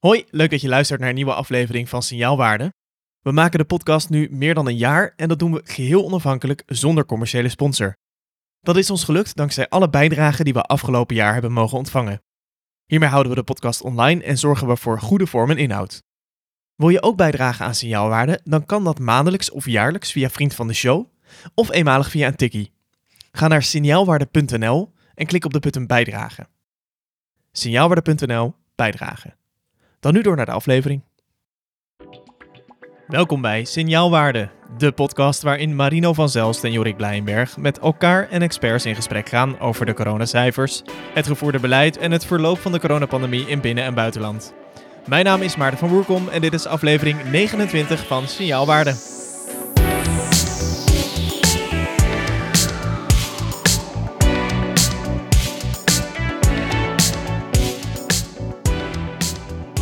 [0.00, 2.72] Hoi, leuk dat je luistert naar een nieuwe aflevering van Signaalwaarde.
[3.20, 6.62] We maken de podcast nu meer dan een jaar en dat doen we geheel onafhankelijk
[6.66, 7.96] zonder commerciële sponsor.
[8.60, 12.22] Dat is ons gelukt dankzij alle bijdragen die we afgelopen jaar hebben mogen ontvangen.
[12.86, 16.02] Hiermee houden we de podcast online en zorgen we voor goede vorm en inhoud.
[16.74, 20.66] Wil je ook bijdragen aan Signaalwaarde, dan kan dat maandelijks of jaarlijks via Vriend van
[20.66, 21.06] de Show
[21.54, 22.72] of eenmalig via een tikkie.
[23.32, 26.48] Ga naar signaalwaarde.nl en klik op de button bijdragen.
[27.52, 29.38] Signaalwaarde.nl bijdragen.
[30.00, 31.02] Dan nu door naar de aflevering.
[33.06, 38.42] Welkom bij Signaalwaarde, de podcast waarin Marino van Zelst en Jorik Blijenberg met elkaar en
[38.42, 40.82] experts in gesprek gaan over de coronacijfers,
[41.14, 44.54] het gevoerde beleid en het verloop van de coronapandemie in binnen- en buitenland.
[45.06, 48.94] Mijn naam is Maarten van Woerkom en dit is aflevering 29 van Signaalwaarde.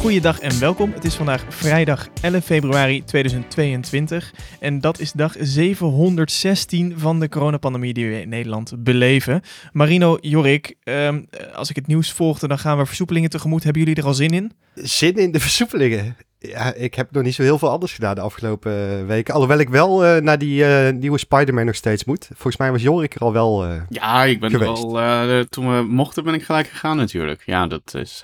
[0.08, 0.92] Goeiedag en welkom.
[0.92, 7.92] Het is vandaag vrijdag 11 februari 2022 en dat is dag 716 van de coronapandemie
[7.92, 9.40] die we in Nederland beleven.
[9.72, 11.22] Marino, Jorik, ehm,
[11.54, 13.64] als ik het nieuws volgde, dan gaan we versoepelingen tegemoet.
[13.64, 14.52] Hebben jullie er al zin in?
[14.74, 16.16] Zin in de versoepelingen?
[16.38, 19.34] Ja, ik heb nog niet zo heel veel anders gedaan de afgelopen weken.
[19.34, 22.26] Alhoewel ik wel uh, naar die uh, nieuwe Spider-Man nog steeds moet.
[22.26, 24.82] Volgens mij was Jorik er al wel uh, Ja, ik ben geweest.
[24.82, 25.44] er al...
[25.44, 27.42] toen we mochten ben ik gelijk gegaan natuurlijk.
[27.46, 28.22] Ja, dat is...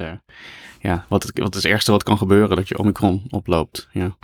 [0.88, 2.56] ja, wat, wat is het ergste wat kan gebeuren?
[2.56, 4.16] Dat je Omicron oploopt, ja.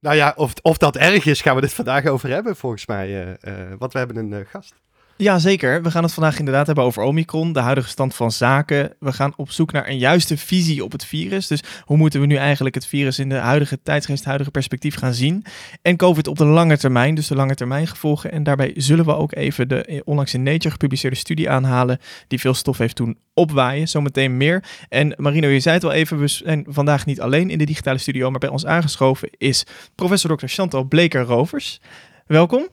[0.00, 3.38] Nou ja, of, of dat erg is, gaan we het vandaag over hebben volgens mij.
[3.78, 4.74] want we hebben een gast.
[5.18, 5.82] Ja, zeker.
[5.82, 8.94] We gaan het vandaag inderdaad hebben over Omicron, de huidige stand van zaken.
[8.98, 11.46] We gaan op zoek naar een juiste visie op het virus.
[11.46, 15.14] Dus hoe moeten we nu eigenlijk het virus in de huidige tijdsgeest, huidige perspectief gaan
[15.14, 15.44] zien?
[15.82, 18.32] En COVID op de lange termijn, dus de lange termijn gevolgen.
[18.32, 22.54] En daarbij zullen we ook even de onlangs in Nature gepubliceerde studie aanhalen, die veel
[22.54, 23.88] stof heeft toen opwaaien.
[23.88, 24.64] Zometeen meer.
[24.88, 27.98] En Marino, je zei het al even, we zijn vandaag niet alleen in de digitale
[27.98, 30.46] studio, maar bij ons aangeschoven is professor Dr.
[30.46, 31.80] Chantal Bleker-Rovers.
[32.26, 32.68] Welkom.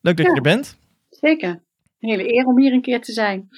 [0.00, 0.30] Leuk dat Ja.
[0.32, 0.76] je er bent.
[1.10, 1.62] Zeker.
[2.04, 3.48] Een hele eer om hier een keer te zijn.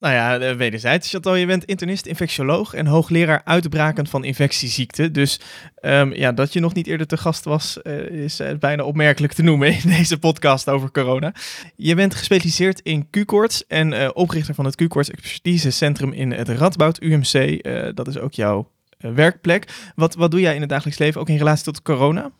[0.00, 1.10] Nou ja, eh, wederzijds.
[1.10, 5.12] Chantal, je bent internist, infectioloog en hoogleraar uitbraken van infectieziekten.
[5.12, 5.40] Dus
[5.74, 9.32] ehm, ja, dat je nog niet eerder te gast was, eh, is eh, bijna opmerkelijk
[9.32, 11.34] te noemen in deze podcast over corona.
[11.76, 17.62] Je bent gespecialiseerd in Q-koorts en oprichter van het Q-koorts expertisecentrum in het Radboud UMC.
[17.94, 19.92] Dat is ook jouw werkplek.
[19.94, 22.30] Wat, wat doe jij in het dagelijks leven, ook in relatie tot corona?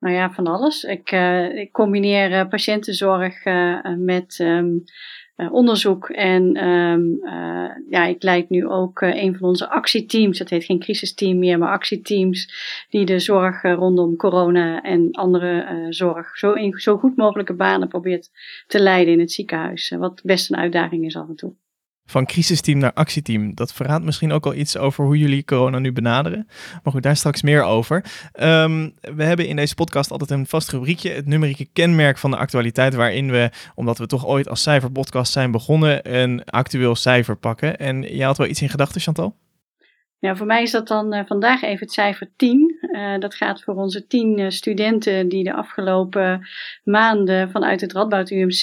[0.00, 0.84] Nou ja, van alles.
[0.84, 4.38] Ik, eh, ik combineer eh, patiëntenzorg eh, met
[5.40, 6.08] eh, onderzoek.
[6.08, 10.38] En eh, ja, ik leid nu ook een van onze actieteams.
[10.38, 12.52] Het heet geen crisisteam meer, maar actieteams.
[12.90, 18.30] Die de zorg rondom corona en andere zorg zo, in zo goed mogelijke banen probeert
[18.66, 19.94] te leiden in het ziekenhuis.
[19.98, 21.54] wat best een uitdaging is af en toe.
[22.10, 23.54] Van crisisteam naar actieteam.
[23.54, 26.46] Dat verraadt misschien ook al iets over hoe jullie corona nu benaderen.
[26.82, 28.04] Maar goed, daar straks meer over.
[28.32, 32.36] Ehm, we hebben in deze podcast altijd een vast rubriekje, het numerieke kenmerk van de
[32.36, 37.78] actualiteit, waarin we, omdat we toch ooit als cijferpodcast zijn begonnen, een actueel cijfer pakken.
[37.78, 39.36] En jij had wel iets in gedachten, Chantal?
[40.20, 42.78] Ja, voor mij is dat dan eh, vandaag even het cijfer 10.
[42.80, 46.48] Eh, dat gaat voor onze 10 eh, studenten die de afgelopen
[46.84, 48.62] maanden vanuit het Radboud UMC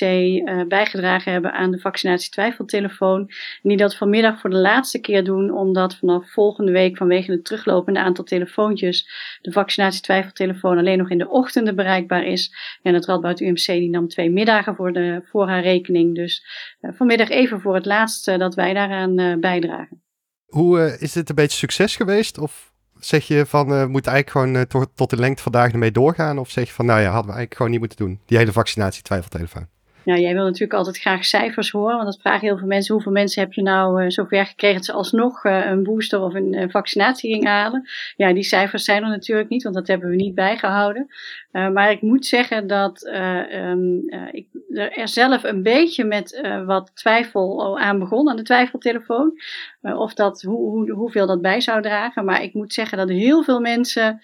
[0.68, 3.20] bijgedragen hebben aan de vaccinatie twijfeltelefoon.
[3.20, 7.46] En die dat vanmiddag voor de laatste keer doen, omdat vanaf volgende week vanwege het
[7.46, 9.10] teruglopende aantal telefoontjes
[9.42, 12.56] de vaccinatie twijfeltelefoon alleen nog in de ochtenden bereikbaar is.
[12.82, 16.16] En het Radboud UMC die nam twee middagen voor, de, voor haar rekening.
[16.16, 16.46] Dus
[16.82, 20.07] vanmiddag even voor het laatste dat wij daaraan bijdragen.
[20.48, 22.38] Hoe eh, is dit een beetje succes geweest?
[22.38, 25.92] Of zeg je van, eh, we moeten eigenlijk gewoon eh, tot, de lengte vandaag ermee
[25.92, 26.38] doorgaan?
[26.38, 28.20] Of zeg je van, nou ja, hadden we eigenlijk gewoon niet moeten doen.
[28.26, 29.68] Die hele vaccinatie twijfeltelefoon.
[30.04, 32.94] Ja, jij wil natuurlijk altijd graag cijfers horen, want dat vragen heel veel mensen.
[32.94, 37.34] Hoeveel mensen heb je nou zover gekregen dat ze alsnog een booster of een vaccinatie
[37.34, 37.90] gingen halen?
[38.16, 41.08] Ja, die cijfers zijn er natuurlijk niet, want dat hebben we niet bijgehouden.
[41.52, 43.10] Maar ik moet zeggen dat
[43.54, 49.34] um, ik er zelf een beetje met wat twijfel aan begon, aan de twijfeltelefoon.
[49.82, 52.26] Of dat, hoe, hoe, hoeveel dat bij zou dragen.
[52.26, 54.20] Maar ik moet zeggen dat heel veel mensen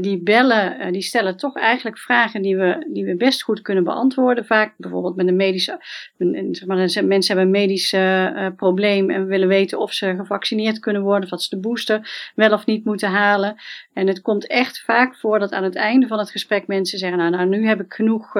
[0.00, 4.46] die bellen, die stellen toch eigenlijk vragen die we, die we best goed kunnen beantwoorden.
[4.46, 5.84] Vaak bijvoorbeeld met een medische,
[6.18, 7.96] een, zeg maar, mensen hebben een medisch
[8.56, 12.52] probleem en willen weten of ze gevaccineerd kunnen worden, of dat ze de booster wel
[12.52, 13.54] of niet moeten halen.
[13.92, 17.18] En het komt echt vaak voor dat aan het einde van het gesprek mensen zeggen,
[17.18, 18.32] nou, nou nu heb ik genoeg,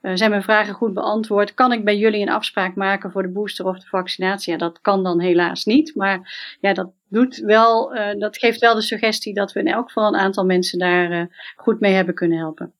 [0.00, 3.66] zijn mijn vragen goed beantwoord, kan ik bij jullie een afspraak maken voor de booster
[3.66, 4.52] of de vaccinatie?
[4.52, 8.74] Ja, dat kan dan helaas niet, maar ja, dat doet wel, uh, dat geeft wel
[8.74, 11.24] de suggestie dat we in elk geval een aantal mensen daar uh,
[11.56, 12.72] goed mee hebben kunnen helpen.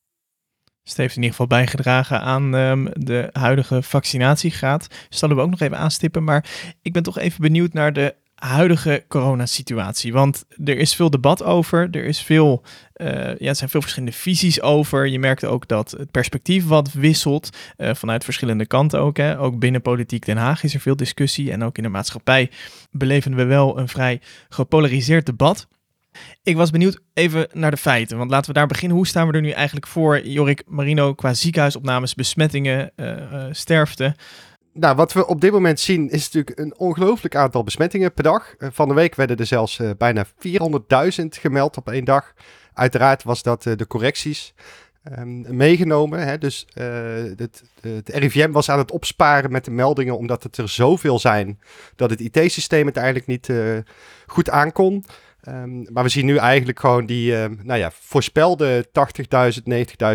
[0.82, 5.06] Dus het heeft in ieder geval bijgedragen aan um, de huidige vaccinatiegraad.
[5.08, 6.24] Zullen we ook nog even aanstippen.
[6.24, 10.12] Maar ik ben toch even benieuwd naar de huidige coronasituatie?
[10.12, 12.62] Want er is veel debat over, er is veel,
[12.96, 15.06] uh, ja, er zijn veel verschillende visies over.
[15.06, 19.16] Je merkt ook dat het perspectief wat wisselt uh, vanuit verschillende kanten ook.
[19.16, 19.38] Hè.
[19.38, 22.50] Ook binnen politiek Den Haag is er veel discussie en ook in de maatschappij
[22.90, 25.68] beleven we wel een vrij gepolariseerd debat.
[26.42, 28.96] Ik was benieuwd even naar de feiten, want laten we daar beginnen.
[28.96, 34.14] Hoe staan we er nu eigenlijk voor, Jorik Marino, qua ziekenhuisopnames, besmettingen, uh, sterfte?
[34.78, 38.54] Nou, wat we op dit moment zien is natuurlijk een ongelooflijk aantal besmettingen per dag.
[38.58, 40.30] Uh, van de week werden er zelfs bijna 400.000
[41.28, 42.32] gemeld op één dag.
[42.74, 44.54] Uiteraard was dat de correcties
[45.18, 46.26] um, meegenomen.
[46.26, 46.38] Hè?
[46.38, 51.18] Dus het, het, RIVM was aan het opsparen met de meldingen, omdat het er zoveel
[51.18, 51.60] zijn
[51.96, 53.52] dat het IT-systeem het eigenlijk niet
[54.26, 55.04] goed aankon.
[55.48, 59.62] Um, maar we zien nu eigenlijk gewoon die, uh, nou ja, voorspelde 80.000,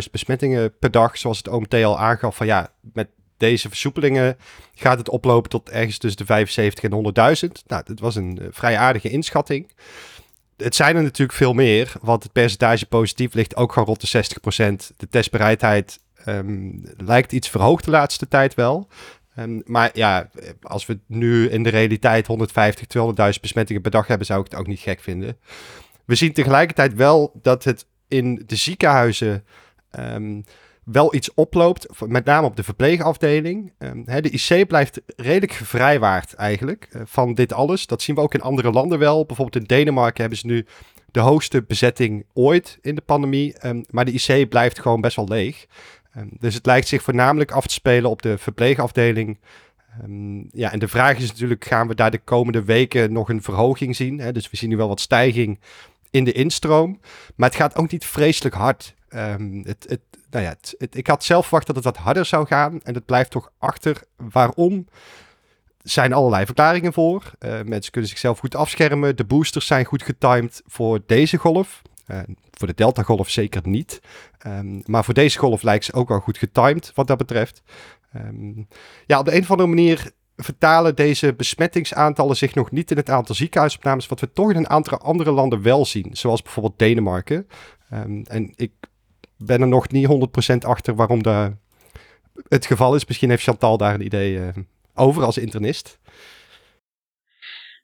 [0.04, 1.18] 90.000 besmettingen per dag.
[1.18, 3.08] Zoals het OMT al aangaf van ja, met
[3.42, 4.38] deze versoepelingen
[4.76, 7.68] gaat het oplopen tot ergens tussen de 75 en 100.000.
[7.68, 9.72] Nou, dat was een uh, vrij aardige inschatting.
[10.58, 14.24] Het zijn er natuurlijk veel meer, want het percentage positief ligt ook gewoon rond de
[14.92, 14.98] 60%.
[14.98, 18.88] De testbereidheid um, lijkt iets verhoogd de laatste tijd wel.
[19.40, 20.30] Um, maar ja,
[20.62, 22.86] als we nu in de realiteit 150,
[23.34, 25.38] 200.000 besmettingen per dag hebben, zou ik het ook niet gek vinden.
[26.06, 29.46] We zien tegelijkertijd wel dat het in de ziekenhuizen
[30.00, 30.44] um,
[30.92, 33.74] wel iets oploopt, met name op de verpleegafdeling.
[34.06, 37.88] Hè, de IC blijft redelijk gevrijwaard eigenlijk uh, van dit alles.
[37.88, 39.26] Dat zien we ook in andere landen wel.
[39.26, 40.66] Bijvoorbeeld in Denemarken hebben ze nu
[41.12, 43.56] de hoogste bezetting ooit in de pandemie.
[43.90, 45.66] maar de IC blijft gewoon best wel leeg.
[46.18, 49.40] Um, dus het lijkt zich voornamelijk af te spelen op de verpleegafdeling.
[50.52, 53.96] Ja, en de vraag is natuurlijk, gaan we daar de komende weken nog een verhoging
[53.96, 54.32] zien?
[54.32, 55.60] Dus we zien nu wel wat stijging
[56.10, 57.00] in de instroom.
[57.36, 58.96] Maar het gaat ook niet vreselijk hard.
[59.10, 60.00] Het,
[60.32, 60.56] nou ja,
[60.92, 62.82] ik had zelf verwacht dat het wat harder zou gaan.
[62.84, 64.02] En het blijft toch achter.
[64.16, 64.88] Waarom?
[65.82, 67.32] Zijn allerlei verklaringen voor.
[67.40, 69.16] Uh, mensen kunnen zichzelf goed afschermen.
[69.16, 71.82] De boosters zijn goed getimed voor deze golf.
[72.08, 72.20] Uh,
[72.52, 74.02] voor de Delta-golf zeker niet.
[74.48, 77.62] Um, maar voor deze golf lijkt ze ook wel goed getimed wat dat betreft.
[78.16, 78.68] Um,
[79.06, 83.10] ja, op de een of andere manier vertalen deze besmettingsaantallen zich nog niet in het
[83.10, 87.48] aantal ziekenhuisopnames, wat we toch in een aantal andere landen wel zien, zoals bijvoorbeeld Denemarken.
[87.94, 88.72] Um, en ik
[89.46, 90.08] ben er nog niet
[90.54, 91.52] 100% achter waarom dat
[92.48, 93.06] het geval is.
[93.06, 94.48] Misschien heeft Chantal daar een idee uh,
[94.96, 96.00] over als internist.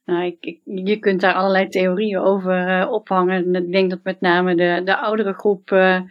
[0.05, 3.55] Nou, ik, je kunt daar allerlei theorieën over uh, ophangen.
[3.55, 6.01] Ik denk dat met name de, de oudere groep uh,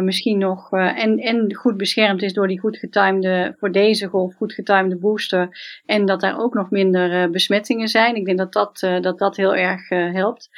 [0.00, 4.52] misschien nog en, en goed beschermd is door die goed getimede, voor deze golf goed
[4.52, 5.48] getimede booster.
[5.86, 8.16] En dat daar ook nog minder besmettingen zijn.
[8.16, 10.50] Ik denk dat dat, dat, dat heel erg helpt.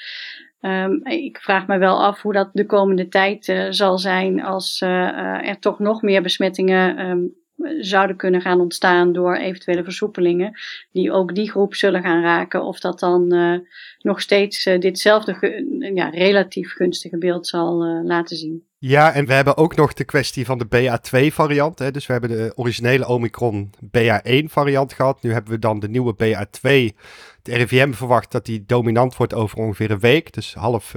[0.67, 5.59] Um, ik vraag me wel af hoe dat de komende tijd zal zijn als er
[5.59, 7.35] toch nog meer besmettingen um,
[7.81, 10.59] zouden kunnen gaan ontstaan door eventuele versoepelingen,
[10.93, 13.59] die ook die groep zullen gaan raken, of dat dan uh,
[13.99, 15.65] nog steeds uh, ditzelfde
[15.95, 18.67] ja, relatief gunstige beeld zal laten zien.
[18.79, 21.95] Ja, en we hebben ook nog de kwestie van de BA2-variant.
[21.95, 25.23] Dus we hebben de originele Omicron BA1-variant gehad.
[25.23, 26.97] Nu hebben we dan de nieuwe BA2.
[27.43, 30.95] De RIVM verwacht dat die dominant wordt over ongeveer een week, dus half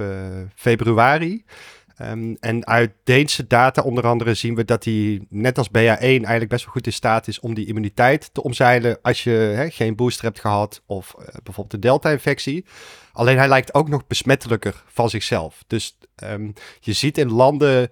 [0.54, 1.44] februari.
[2.02, 6.48] Um, en uit Deense data onder andere zien we dat hij net als BA1 eigenlijk
[6.48, 10.24] best wel goed in staat is om die immuniteit te omzeilen als je geen booster
[10.24, 12.64] hebt gehad of uh, bijvoorbeeld de delta-infectie.
[13.12, 15.64] Alleen hij lijkt ook nog besmettelijker van zichzelf.
[15.66, 17.90] Dus um, je ziet in landen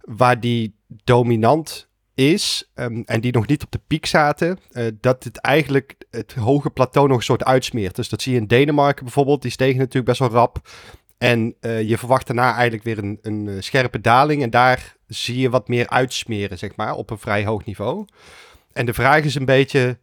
[0.00, 0.74] waar die
[1.04, 5.94] dominant is um, en die nog niet op de piek zaten, uh, dat het eigenlijk
[6.10, 7.96] het hoge plateau nog een soort uitsmeert.
[7.96, 10.68] Dus dat zie je in Denemarken bijvoorbeeld, die stegen natuurlijk best wel rap.
[11.22, 14.42] En uh, je verwacht daarna eigenlijk weer een, een uh, scherpe daling.
[14.42, 18.04] En daar zie je wat meer uitsmeren, zeg maar, op een vrij hoog niveau.
[18.72, 19.98] En de vraag is een beetje,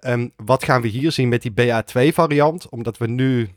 [0.00, 2.68] um, wat gaan we hier zien met die BA2-variant?
[2.68, 3.48] Omdat we nu,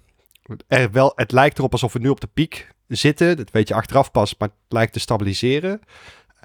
[0.67, 3.37] er wel, het lijkt erop alsof we nu op de piek zitten.
[3.37, 5.81] Dat weet je achteraf pas, maar het lijkt te stabiliseren.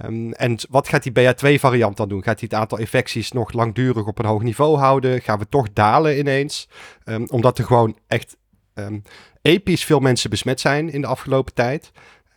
[0.05, 2.23] Um, en wat gaat die BA2-variant dan doen?
[2.23, 5.21] Gaat hij het aantal infecties nog langdurig op een hoog niveau houden?
[5.21, 6.69] Gaan we toch dalen ineens?
[7.05, 8.37] Um, omdat er gewoon echt
[8.79, 9.03] um,
[9.43, 11.93] episch veel mensen besmet zijn in de afgelopen tijd.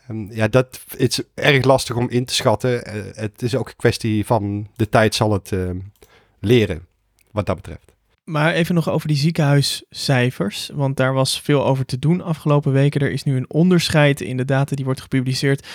[0.10, 2.96] Um, ja, dat is erg lastig om in te schatten.
[2.96, 5.70] Uh, het is ook een kwestie van de tijd zal het uh,
[6.40, 6.86] leren,
[7.32, 7.96] wat dat betreft.
[8.24, 13.02] Maar even nog over die ziekenhuiscijfers, want daar was veel over te doen afgelopen weken.
[13.02, 15.68] Er is nu een onderscheid in de data die wordt gepubliceerd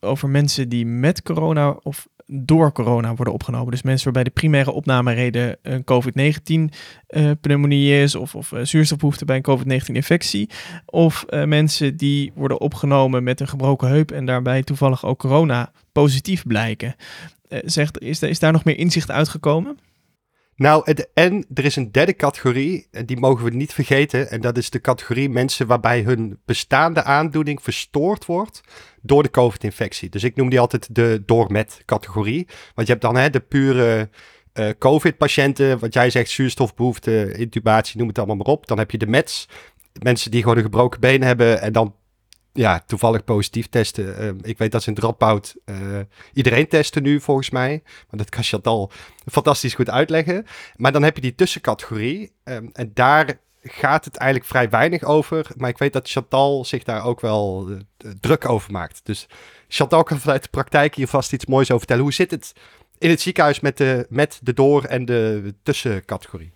[0.00, 3.70] over mensen die met corona of door corona worden opgenomen.
[3.70, 9.36] Dus mensen waarbij de primaire opnamereden een COVID-19-pneumonie uh, is of, of uh, zuurstofbehoefte bij
[9.36, 10.50] een COVID-19-infectie.
[10.86, 15.72] Of uh, mensen die worden opgenomen met een gebroken heup en daarbij toevallig ook corona
[15.92, 16.94] positief blijken.
[17.48, 19.78] zegt, is, is daar nog meer inzicht uitgekomen?
[20.58, 24.30] Nou, en er is een derde categorie, en die mogen we niet vergeten.
[24.30, 28.60] En dat is de categorie mensen waarbij hun bestaande aandoening verstoord wordt
[29.02, 30.08] door de COVID-infectie.
[30.08, 32.46] Dus ik noem die altijd de door-met-categorie.
[32.74, 34.08] Want je hebt dan hè, de pure
[34.54, 38.66] uh, COVID-patiënten, wat jij zegt, zuurstofbehoefte, intubatie, noem het allemaal maar op.
[38.66, 39.48] Dan heb je de METS,
[40.02, 41.94] mensen die gewoon een gebroken been hebben en dan
[42.58, 44.22] ja, toevallig positief testen.
[44.24, 45.98] Uh, ik weet dat ze in Dropout uh,
[46.32, 47.82] iedereen testen nu, volgens mij.
[47.84, 48.90] Maar dat kan Chantal
[49.26, 50.46] fantastisch goed uitleggen.
[50.76, 52.32] Maar dan heb je die tussencategorie.
[52.44, 55.46] Um, en daar gaat het eigenlijk vrij weinig over.
[55.56, 57.78] Maar ik weet dat Chantal zich daar ook wel uh,
[58.20, 59.00] druk over maakt.
[59.02, 59.26] Dus
[59.68, 62.02] Chantal kan vanuit de praktijk hier vast iets moois over vertellen.
[62.02, 62.52] Hoe zit het
[62.98, 66.52] in het ziekenhuis met de, met de door- en de tussencategorie?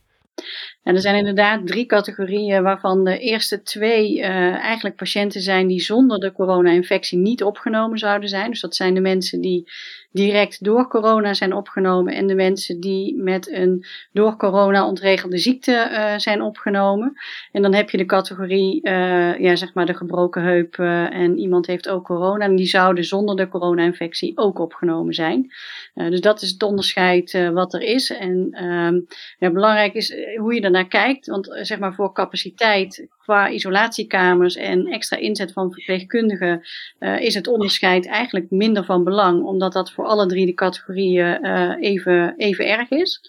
[0.83, 5.81] En er zijn inderdaad drie categorieën waarvan de eerste twee uh, eigenlijk patiënten zijn die
[5.81, 8.51] zonder de corona-infectie niet opgenomen zouden zijn.
[8.51, 9.71] Dus dat zijn de mensen die
[10.13, 15.89] direct door corona zijn opgenomen en de mensen die met een door corona ontregelde ziekte
[15.91, 17.13] uh, zijn opgenomen.
[17.53, 20.79] En dan heb je de categorie, uh, ja, zeg maar de gebroken heup
[21.13, 25.53] en iemand heeft ook corona en die zouden zonder de corona-infectie ook opgenomen zijn.
[25.95, 28.11] dus dat is het onderscheid wat er is.
[28.11, 31.27] En ehm, belangrijk is hoe je er naar kijkt.
[31.27, 36.63] Want zeg maar voor capaciteit qua isolatiekamers en extra inzet van verpleegkundigen
[36.99, 41.47] uh, is het onderscheid eigenlijk minder van belang, omdat dat voor alle drie de categorieën
[41.47, 43.21] uh, even, even erg is.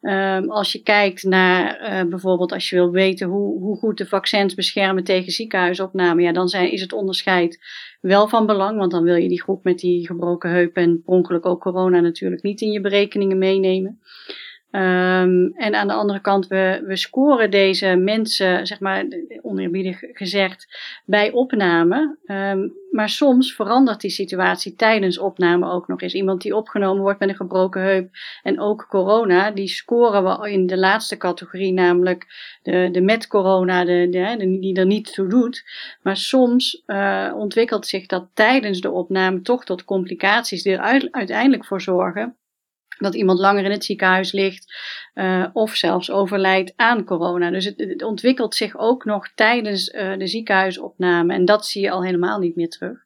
[0.00, 1.78] Um, als je kijkt naar
[2.08, 6.48] bijvoorbeeld als je wil weten hoe, hoe goed de vaccins beschermen tegen ziekenhuisopname, ja, dan
[6.48, 7.58] zijn, is het onderscheid
[8.00, 11.44] wel van belang, want dan wil je die groep met die gebroken heup en per
[11.44, 14.00] ook corona natuurlijk niet in je berekeningen meenemen.
[14.76, 19.04] Um, en aan de andere kant, we, we scoren deze mensen, zeg maar,
[19.42, 20.66] oneerbiedig gezegd,
[21.04, 22.16] bij opname.
[22.26, 26.14] Um, maar soms verandert die situatie tijdens opname ook nog eens.
[26.14, 28.10] Iemand die opgenomen wordt met een gebroken heup
[28.42, 32.26] en ook corona, die scoren we in de laatste categorie, namelijk
[32.62, 34.08] de, de met corona, de,
[34.60, 35.64] die er niet toe doet.
[36.02, 41.64] Maar soms uh, ontwikkelt zich dat tijdens de opname toch tot complicaties die er uiteindelijk
[41.64, 42.36] voor zorgen
[42.98, 44.74] dat iemand langer in het ziekenhuis ligt
[45.14, 47.50] uh, of zelfs overlijdt aan corona.
[47.50, 52.04] Dus het, ontwikkelt zich ook nog tijdens uh, de ziekenhuisopname en dat zie je al
[52.04, 52.98] helemaal niet meer terug.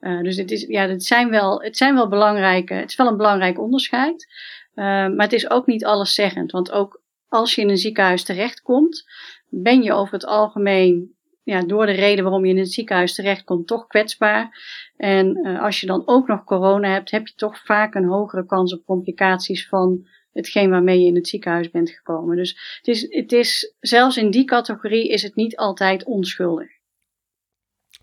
[0.00, 3.06] Uh, dus het, is, ja, het, zijn wel, het zijn wel belangrijke, het is wel
[3.06, 4.26] een belangrijk onderscheid,
[4.74, 6.50] maar het is ook niet alleszeggend.
[6.50, 9.04] Want ook als je in een ziekenhuis terechtkomt,
[9.48, 11.14] ben je over het algemeen
[11.50, 14.58] ja, door de reden waarom je in het ziekenhuis terechtkomt, toch kwetsbaar.
[14.96, 18.46] En uh, als je dan ook nog corona hebt, heb je toch vaak een hogere
[18.46, 22.36] kans op complicaties van hetgeen waarmee je in het ziekenhuis bent gekomen.
[22.36, 26.68] Dus het is, het is zelfs in die categorie is het niet altijd onschuldig.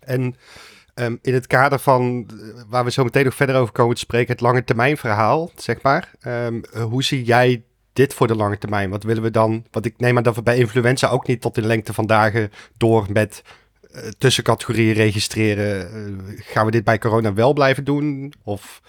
[0.00, 0.36] En
[0.94, 2.30] um, in het kader van
[2.68, 5.82] waar we zo meteen nog verder over komen te spreken, het lange termijn verhaal, zeg
[5.82, 6.12] maar.
[6.26, 7.64] Um, hoe zie jij
[7.98, 8.90] dit voor de lange termijn?
[8.90, 9.64] Wat willen we dan?
[9.70, 12.50] Want ik neem aan dat we bij influenza ook niet tot in lengte van dagen
[12.76, 13.42] door met
[13.94, 15.90] uh, tussencategorieën registreren.
[15.94, 18.32] Uh, gaan we dit bij corona wel blijven doen?
[18.44, 18.82] Of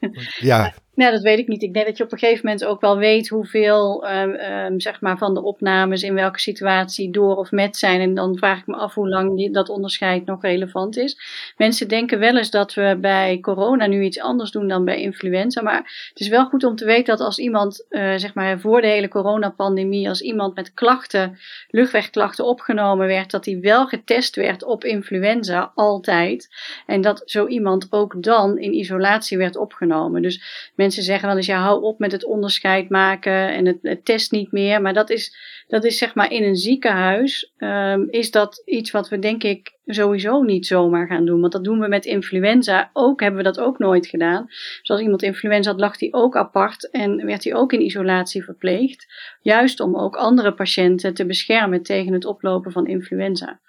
[0.50, 0.74] ja.
[0.94, 1.62] Nou, dat weet ik niet.
[1.62, 5.00] Ik denk dat je op een gegeven moment ook wel weet hoeveel um, um, zeg
[5.00, 8.00] maar van de opnames in welke situatie door of met zijn.
[8.00, 11.18] En dan vraag ik me af hoe lang die, dat onderscheid nog relevant is.
[11.56, 15.62] Mensen denken wel eens dat we bij corona nu iets anders doen dan bij influenza.
[15.62, 18.80] Maar het is wel goed om te weten dat als iemand, uh, zeg maar voor
[18.80, 24.64] de hele coronapandemie, als iemand met klachten, luchtwegklachten opgenomen werd, dat hij wel getest werd
[24.64, 26.48] op influenza, altijd.
[26.86, 30.22] En dat zo iemand ook dan in isolatie werd opgenomen.
[30.22, 34.32] Dus mensen zeggen wel eens, ja, hou op met het onderscheid maken en het, test
[34.32, 34.82] niet meer.
[34.82, 35.36] Maar dat is,
[35.66, 39.78] dat is zeg maar in een ziekenhuis, um, is dat iets wat we denk ik
[39.86, 41.40] sowieso niet zomaar gaan doen.
[41.40, 44.44] Want dat doen we met influenza ook, hebben we dat ook nooit gedaan.
[44.46, 48.44] Dus als iemand influenza had, lag hij ook apart en werd hij ook in isolatie
[48.44, 49.06] verpleegd.
[49.40, 53.60] Juist om ook andere patiënten te beschermen tegen het oplopen van influenza.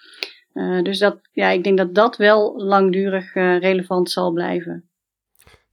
[0.53, 4.89] Uh, dus dat, ja, ik denk dat dat wel langdurig uh, relevant zal blijven.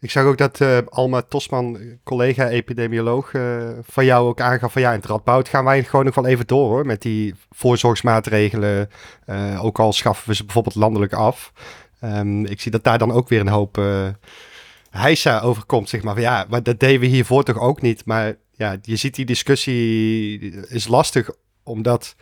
[0.03, 4.83] Ik zag ook dat uh, Alma Tosman, collega epidemioloog, uh, van jou ook aangaf van
[4.83, 8.91] ja, in het Radboud gaan wij gewoon nog wel even door hoor, met die voorzorgsmaatregelen.
[9.27, 11.53] Uh, ook al schaffen we ze bijvoorbeeld landelijk af.
[12.05, 13.81] Um, ik zie dat daar dan ook weer een hoop
[14.91, 16.15] heisa over komt, zeg maar.
[16.15, 18.05] Van, ja, maar dat deden we hiervoor toch ook niet.
[18.05, 21.31] Maar ja, je ziet die discussie is lastig
[21.65, 22.15] omdat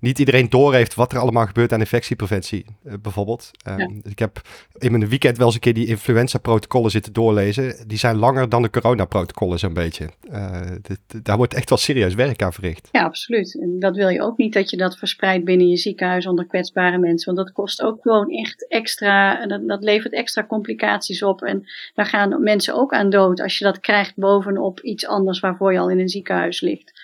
[0.00, 3.50] niet iedereen doorheeft wat er allemaal gebeurt aan infectiepreventie, uh, bijvoorbeeld.
[3.68, 3.88] Um, ja.
[4.02, 4.40] Ik heb
[4.78, 7.74] in mijn weekend wel eens een keer die influenza-protocollen zitten doorlezen.
[7.86, 10.08] Die zijn langer dan de coronaprotocollen zo'n beetje.
[10.30, 12.88] Uh, dit, daar wordt echt wel serieus werk aan verricht.
[12.92, 13.58] Ja, absoluut.
[13.60, 16.98] En dat wil je ook niet dat je dat verspreidt binnen je ziekenhuis onder kwetsbare
[16.98, 17.34] mensen.
[17.34, 21.42] Want dat kost ook gewoon echt extra, dat, dat levert extra complicaties op.
[21.42, 21.64] En
[21.94, 25.78] daar gaan mensen ook aan dood als je dat krijgt bovenop iets anders waarvoor je
[25.78, 26.97] al in een ziekenhuis ligt.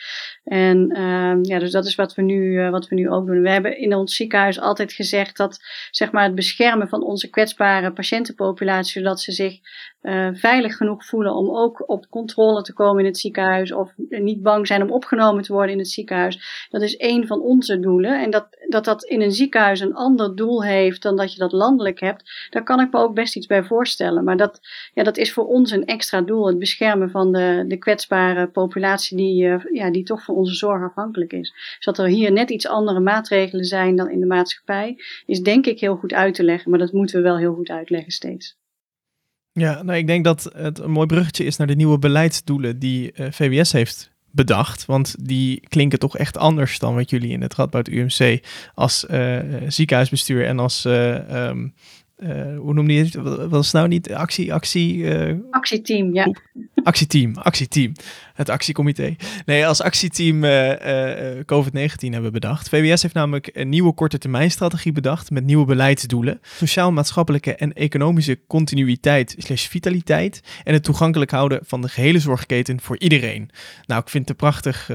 [0.44, 3.42] En uh, ja, dus dat is wat we, nu, uh, wat we nu ook doen.
[3.42, 7.92] We hebben in ons ziekenhuis altijd gezegd dat zeg maar, het beschermen van onze kwetsbare
[7.92, 9.58] patiëntenpopulatie, zodat ze zich
[10.04, 14.42] uh, veilig genoeg voelen om ook op controle te komen in het ziekenhuis of niet
[14.42, 16.66] bang zijn om opgenomen te worden in het ziekenhuis.
[16.70, 18.22] Dat is één van onze doelen.
[18.22, 21.52] En dat dat, dat in een ziekenhuis een ander doel heeft dan dat je dat
[21.52, 24.24] landelijk hebt, daar kan ik me ook best iets bij voorstellen.
[24.24, 24.60] Maar dat,
[24.94, 29.16] ja, dat is voor ons een extra doel, het beschermen van de, de kwetsbare populatie
[29.16, 31.50] die, uh, ja, die toch voor onze zorg afhankelijk is.
[31.50, 34.96] Dus dat er hier net iets andere maatregelen zijn dan in de maatschappij,
[35.26, 37.70] is denk ik heel goed uit te leggen, maar dat moeten we wel heel goed
[37.70, 38.62] uitleggen steeds.
[39.56, 43.12] Ja, nou, ik denk dat het een mooi bruggetje is naar de nieuwe beleidsdoelen die
[43.16, 44.86] uh, VWS heeft bedacht.
[44.86, 48.44] Want die klinken toch echt anders dan wat jullie in het Radboud UMC
[48.74, 51.74] als uh, ziekenhuisbestuur en als uh, um,
[52.18, 53.14] uh, hoe noemde je het?
[53.48, 54.12] Wat is nou niet?
[54.12, 55.10] Actie, actie...
[55.50, 56.30] Actieteam, ja.
[56.84, 57.92] Actieteam, actieteam.
[58.34, 59.16] Het actiecomité.
[59.46, 60.70] Nee, als actieteam uh,
[61.46, 62.68] COVID-19 hebben we bedacht.
[62.68, 66.40] VWS heeft namelijk een nieuwe korte termijn strategie bedacht met nieuwe beleidsdoelen.
[66.42, 70.40] Sociaal-maatschappelijke en economische continuïteit slash vitaliteit.
[70.64, 73.50] En het toegankelijk houden van de gehele zorgketen voor iedereen.
[73.86, 74.90] Nou, ik vind het een prachtig,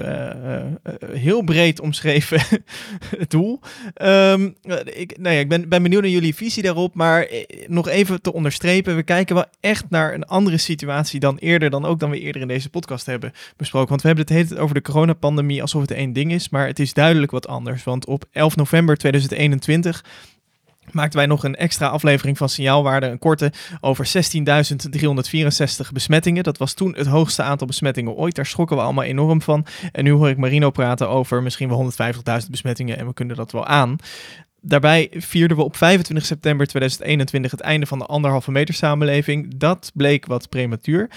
[1.12, 2.41] heel breed omschreven
[3.27, 3.60] doel.
[4.01, 7.27] Um, ik, nou ja, ik ben, ben benieuwd naar jullie visie daarop, maar
[7.67, 11.78] nog even te onderstrepen, we kijken wel echt naar een andere situatie dan eerder, dan
[11.86, 13.89] ook dan we eerder in deze podcast hebben besproken.
[13.89, 16.79] Want we hebben het hele over de coronapandemie alsof het één ding is, maar het
[16.79, 17.83] is duidelijk wat anders.
[17.83, 20.03] Want op 11 november 2021
[20.91, 26.43] maakten wij nog een extra aflevering van Signaalwaarde, een korte, over 16.364 besmettingen.
[26.43, 28.36] Dat was toen het hoogste aantal besmettingen ooit.
[28.36, 29.65] Daar schrokken we allemaal enorm van.
[29.91, 31.91] En nu hoor ik Marino praten over misschien wel
[32.41, 33.98] 150.000 besmettingen en we kunnen dat wel aan.
[34.62, 39.57] Daarbij vierden we op 25 september 2021 het einde van de anderhalve meter samenleving.
[39.57, 41.09] Dat bleek wat prematuur.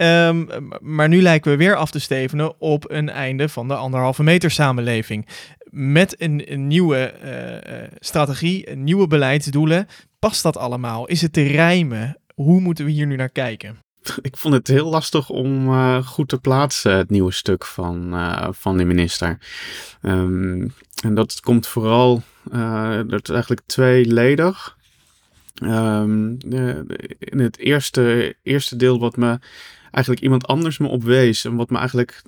[0.00, 0.48] Um,
[0.80, 4.50] maar nu lijken we weer af te stevenen op een einde van de anderhalve meter
[4.50, 5.26] samenleving.
[5.70, 9.86] Met een, een nieuwe uh, strategie, nieuwe beleidsdoelen.
[10.18, 11.06] Past dat allemaal?
[11.06, 12.18] Is het te rijmen?
[12.34, 13.78] Hoe moeten we hier nu naar kijken?
[14.20, 18.48] Ik vond het heel lastig om uh, goed te plaatsen, het nieuwe stuk van, uh,
[18.50, 19.38] van de minister.
[20.02, 22.22] Um, en dat komt vooral
[23.06, 24.76] dat is eigenlijk tweeledig.
[25.62, 26.36] Um,
[27.18, 29.38] in het eerste, eerste deel wat me
[29.90, 31.44] eigenlijk iemand anders me opwees.
[31.44, 32.22] En wat me eigenlijk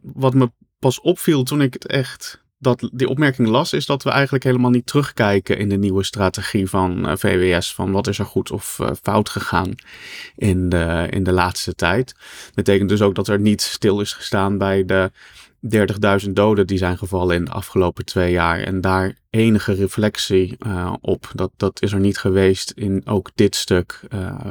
[0.00, 4.10] wat me pas opviel toen ik het echt dat die opmerking las, is dat we
[4.10, 7.74] eigenlijk helemaal niet terugkijken in de nieuwe strategie van eh, VWS.
[7.74, 9.74] Van wat is er goed of uh, fout gegaan
[10.36, 12.14] in de, in de laatste tijd.
[12.54, 15.10] Betekent dus ook dat er niet stil is gestaan bij de
[16.24, 18.60] 30.000 doden die zijn gevallen in de afgelopen twee jaar.
[18.60, 21.30] En daar enige reflectie uh, op.
[21.34, 24.00] Dat, dat is er niet geweest in ook dit stuk.
[24.14, 24.50] Uh,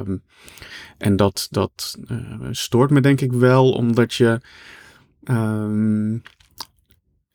[0.97, 4.41] en dat, dat uh, stoort me denk ik wel, omdat je.
[5.23, 6.21] Um,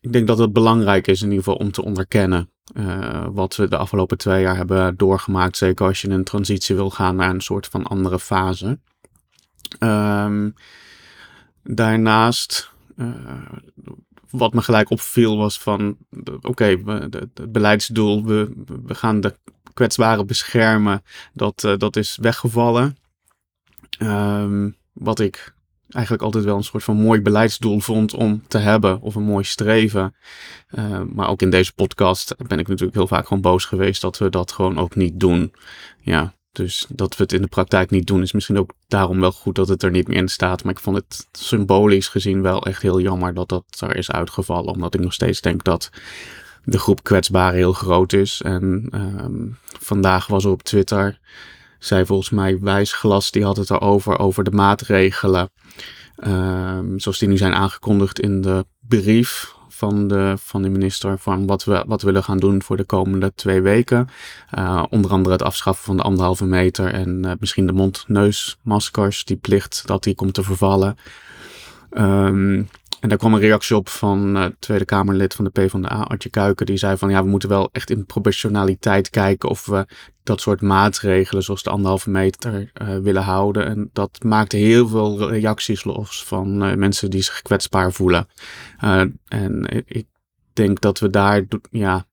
[0.00, 2.50] ik denk dat het belangrijk is in ieder geval om te onderkennen
[3.32, 5.56] wat we de afgelopen twee jaar hebben doorgemaakt.
[5.56, 8.78] Zeker als je een transitie wil gaan naar een soort van andere fase.
[9.78, 10.54] Um,
[11.62, 12.72] daarnaast
[14.30, 15.96] wat me gelijk opviel was van,
[16.40, 16.64] oké,
[17.10, 19.34] het beleidsdoel, we, we gaan de
[19.74, 22.96] kwetsbaren beschermen, dat, uh, dat is weggevallen.
[23.98, 25.54] Um, wat ik
[25.88, 29.44] eigenlijk altijd wel een soort van mooi beleidsdoel vond om te hebben, of een mooi
[29.44, 30.14] streven.
[30.70, 34.18] Uh, maar ook in deze podcast ben ik natuurlijk heel vaak gewoon boos geweest dat
[34.18, 35.52] we dat gewoon ook niet doen.
[36.00, 39.32] Ja, dus dat we het in de praktijk niet doen, is misschien ook daarom wel
[39.32, 40.64] goed dat het er niet meer in staat.
[40.64, 44.74] Maar ik vond het symbolisch gezien wel echt heel jammer dat dat er is uitgevallen.
[44.74, 45.90] Omdat ik nog steeds denk dat
[46.64, 48.42] de groep kwetsbaren heel groot is.
[48.42, 51.18] En um, vandaag was er op Twitter,
[51.78, 55.50] zei volgens mij Wijsglas, die had het erover, over de maatregelen.
[56.26, 61.46] Um, zoals die nu zijn aangekondigd in de brief van de, van de minister van
[61.46, 64.08] wat we, wat willen gaan doen voor de komende twee weken.
[64.58, 69.36] Uh, onder andere het afschaffen van de anderhalve meter en uh, misschien de mond-neusmaskers, die
[69.36, 70.96] plicht dat die komt te vervallen.
[71.90, 72.68] Um,
[73.00, 76.66] en daar kwam een reactie op van uh, Tweede Kamerlid van de PvdA, Artje Kuiken.
[76.66, 79.86] Die zei van ja, we moeten wel echt in proportionaliteit kijken of we
[80.28, 83.66] dat soort maatregelen zoals de anderhalve meter uh, willen houden.
[83.66, 88.28] En dat maakte heel veel reacties los van uh, mensen die zich kwetsbaar voelen.
[89.28, 90.06] en ik
[90.52, 92.06] denk dat we daar, ja,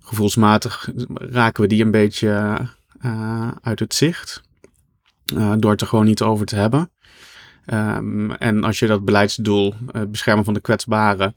[0.00, 2.58] gevoelsmatig raken we die een beetje
[3.62, 4.42] uit het zicht.
[5.58, 6.90] Door het er gewoon niet over te hebben.
[7.66, 9.74] Um, en als je dat beleidsdoel,
[10.08, 11.36] beschermen van de kwetsbaren,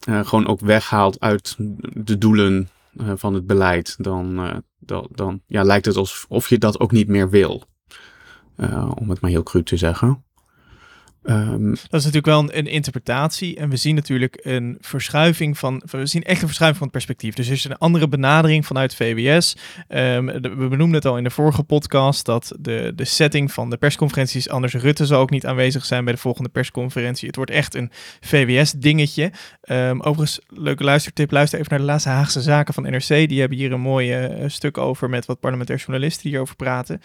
[0.00, 1.54] gewoon ook weghaalt uit
[1.94, 6.92] de doelen van het beleid, dan, dan, dan ja, lijkt het alsof je dat ook
[6.92, 7.64] niet meer wil.
[8.94, 10.24] om het maar heel cru te zeggen.
[11.22, 13.56] Um, dat is natuurlijk wel een, interpretatie.
[13.56, 15.82] En we zien natuurlijk een verschuiving van.
[15.90, 17.34] We zien echt een verschuiving van het perspectief.
[17.34, 19.56] Dus er is een andere benadering vanuit VWS.
[19.88, 23.76] Ehm, we benoemden het al in de vorige podcast dat de, de setting van de
[23.76, 24.74] persconferentie is anders.
[24.74, 27.26] Rutte zal ook niet aanwezig zijn bij de volgende persconferentie.
[27.26, 29.32] Het wordt echt een VWS-dingetje.
[29.70, 31.30] Um, overigens, leuke luistertip.
[31.30, 33.28] Luister even naar de laatste Haagse Zaken van NRC.
[33.28, 37.00] Die hebben hier een mooi uh, stuk over met wat parlementair journalisten hierover praten.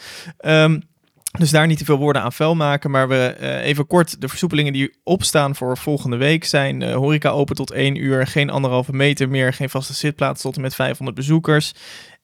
[1.38, 2.92] Dus daar niet te veel woorden aan vuil maken.
[2.92, 7.30] Maar we uh, even kort de versoepelingen die opstaan voor volgende week zijn uh, horeca
[7.30, 11.18] open tot 1 uur, geen anderhalve meter meer, geen vaste zitplaats tot en met 500
[11.18, 11.74] bezoekers.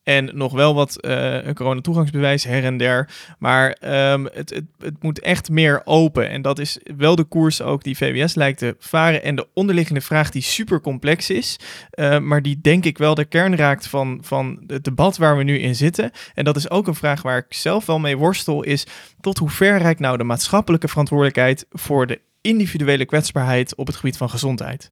[0.04, 3.10] En nog wel wat uh, coronatoegangsbewijs her en der.
[3.40, 3.78] Maar
[4.12, 6.30] um, het, het, het moet echt meer open.
[6.30, 9.24] En dat is wel de koers ook die VWS lijkt te varen.
[9.24, 11.60] En de onderliggende vraag die super complex is.
[11.96, 15.44] Uh, maar die denk ik wel de kern raakt van, van het debat waar we
[15.44, 16.12] nu in zitten.
[16.34, 18.64] En dat is ook een vraag waar ik zelf wel mee worstel.
[18.64, 18.86] Is
[19.20, 24.18] tot hoe ver reikt nou de maatschappelijke verantwoordelijkheid voor de individuele kwetsbaarheid op het gebied
[24.18, 24.92] van gezondheid?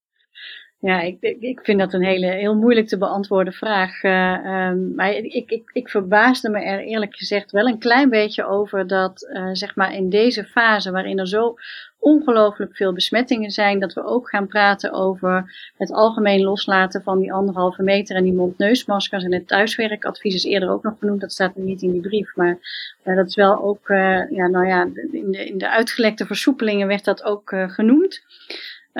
[0.81, 4.03] Ja, ik, ik vind dat een hele, heel moeilijk te beantwoorden vraag.
[4.03, 8.45] Uh, um, maar ik, ik, ik verbaasde me er eerlijk gezegd wel een klein beetje
[8.45, 11.55] over dat, uh, zeg maar, in deze fase waarin er zo
[11.99, 17.33] ongelooflijk veel besmettingen zijn, dat we ook gaan praten over het algemeen loslaten van die
[17.33, 19.23] anderhalve meter en die mondneusmaskers.
[19.23, 22.57] En het thuiswerkadvies is eerder ook nog genoemd, dat staat niet in die brief, maar
[23.03, 23.87] uh, dat is wel ook,
[24.29, 28.21] ja, nou ja, in de, in de uitgelekte versoepelingen werd dat ook genoemd.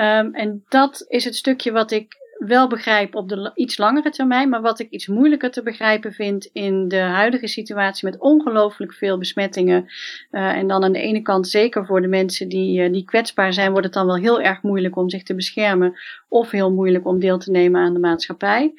[0.00, 4.48] Um, en dat is het stukje wat ik wel begrijp op de iets langere termijn,
[4.48, 9.18] maar wat ik iets moeilijker te begrijpen vind in de huidige situatie met ongelooflijk veel
[9.18, 9.84] besmettingen.
[10.30, 13.52] Uh, en dan aan de ene kant, zeker voor de mensen die, uh, die kwetsbaar
[13.52, 17.06] zijn, wordt het dan wel heel erg moeilijk om zich te beschermen of heel moeilijk
[17.06, 18.72] om deel te nemen aan de maatschappij.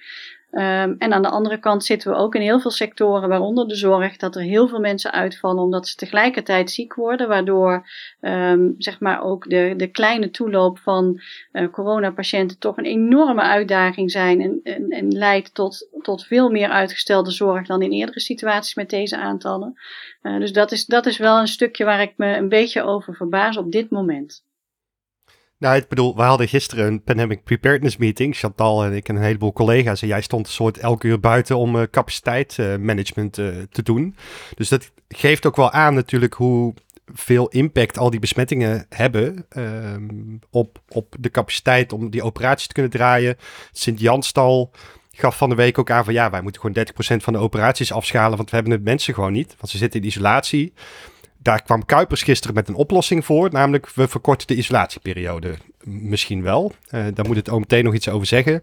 [0.51, 3.75] Um, en aan de andere kant zitten we ook in heel veel sectoren, waaronder de
[3.75, 7.89] zorg, dat er heel veel mensen uitvallen omdat ze tegelijkertijd ziek worden, waardoor
[8.21, 11.21] um, zeg maar ook de, de kleine toeloop van
[11.53, 16.69] uh, coronapatiënten toch een enorme uitdaging zijn en, en, en leidt tot, tot veel meer
[16.69, 19.79] uitgestelde zorg dan in eerdere situaties met deze aantallen.
[20.21, 23.15] Uh, dus dat is, dat is wel een stukje waar ik me een beetje over
[23.15, 24.43] verbaas op dit moment.
[25.61, 29.21] Nou, ik bedoel, we hadden gisteren een pandemic preparedness meeting, Chantal en ik en een
[29.21, 30.01] heleboel collega's.
[30.01, 34.15] En jij stond een soort elke uur buiten om uh, capaciteitsmanagement uh, te doen.
[34.55, 36.73] Dus dat geeft ook wel aan natuurlijk hoe
[37.13, 42.73] veel impact al die besmettingen hebben um, op, op de capaciteit om die operaties te
[42.73, 43.37] kunnen draaien.
[43.71, 44.71] Sint-Janstal
[45.11, 46.85] gaf van de week ook aan van ja, wij moeten gewoon
[47.19, 49.55] 30% van de operaties afschalen, want we hebben het mensen gewoon niet.
[49.57, 50.73] Want ze zitten in isolatie
[51.43, 53.51] daar kwam Kuipers gisteren met een oplossing voor.
[53.51, 55.55] Namelijk, we verkorten de isolatieperiode.
[55.83, 56.71] Misschien wel.
[56.91, 58.61] Uh, daar moet het ook meteen nog iets over zeggen.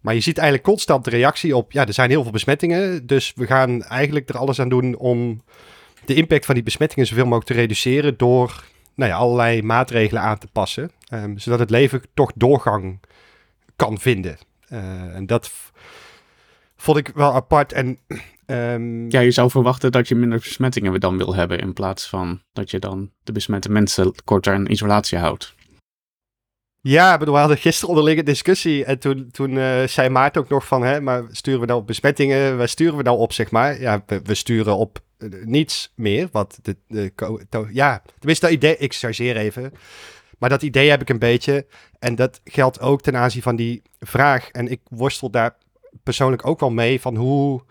[0.00, 1.72] Maar je ziet eigenlijk constant de reactie op...
[1.72, 3.06] ja, er zijn heel veel besmettingen.
[3.06, 5.42] Dus we gaan eigenlijk er alles aan doen om
[6.04, 7.06] de impact van die besmettingen...
[7.06, 8.64] zoveel mogelijk te reduceren door
[8.94, 10.90] nou ja, allerlei maatregelen aan te passen.
[11.12, 13.00] Um, zodat het leven toch doorgang
[13.76, 14.38] kan vinden.
[14.68, 14.78] Uh,
[15.14, 15.52] en dat
[16.76, 17.72] vond ik wel apart.
[17.72, 17.98] En
[18.46, 22.42] Um, ja, je zou verwachten dat je minder besmettingen dan wil hebben in plaats van
[22.52, 25.54] dat je dan de besmette mensen korter in isolatie houdt.
[26.80, 30.48] Ja, bedoel, we hadden gisteren onderling een discussie en toen, toen uh, zei Maarten ook
[30.48, 33.50] nog van, hè, maar sturen we nou op besmettingen, waar sturen we nou op, zeg
[33.50, 33.80] maar?
[33.80, 37.12] Ja, we, sturen op uh, niets meer, wat de, de,
[37.48, 39.72] de, ja, tenminste dat idee, ik chargeer even,
[40.38, 41.66] maar dat idee heb ik een beetje
[41.98, 45.56] en dat geldt ook ten aanzien van die vraag en ik worstel daar
[46.02, 47.62] persoonlijk ook wel mee van hoe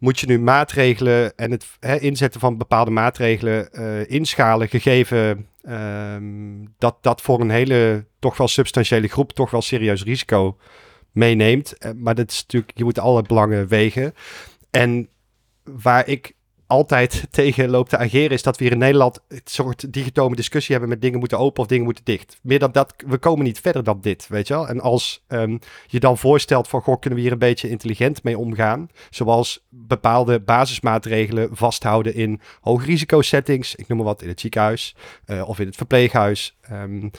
[0.00, 6.74] moet je nu maatregelen en het hè, inzetten van bepaalde maatregelen uh, inschalen, gegeven um,
[6.78, 10.56] dat dat voor een hele toch wel substantiële groep toch wel serieus risico
[11.12, 11.74] meeneemt.
[11.78, 14.14] Uh, maar dat is natuurlijk, je moet alle belangen wegen.
[14.70, 15.08] En
[15.64, 16.34] waar ik
[16.70, 20.72] altijd tegen loopt te ageren, is dat we hier in Nederland een soort digitome discussie
[20.72, 22.38] hebben met dingen moeten open of dingen moeten dicht.
[22.42, 24.68] Meer dan dat, we komen niet verder dan dit, weet je wel.
[24.68, 28.38] En als um, je dan voorstelt van, goh, kunnen we hier een beetje intelligent mee
[28.38, 34.96] omgaan, zoals bepaalde basismaatregelen vasthouden in risico settings, ik noem maar wat, in het ziekenhuis
[35.26, 37.10] uh, of in het verpleeghuis, um,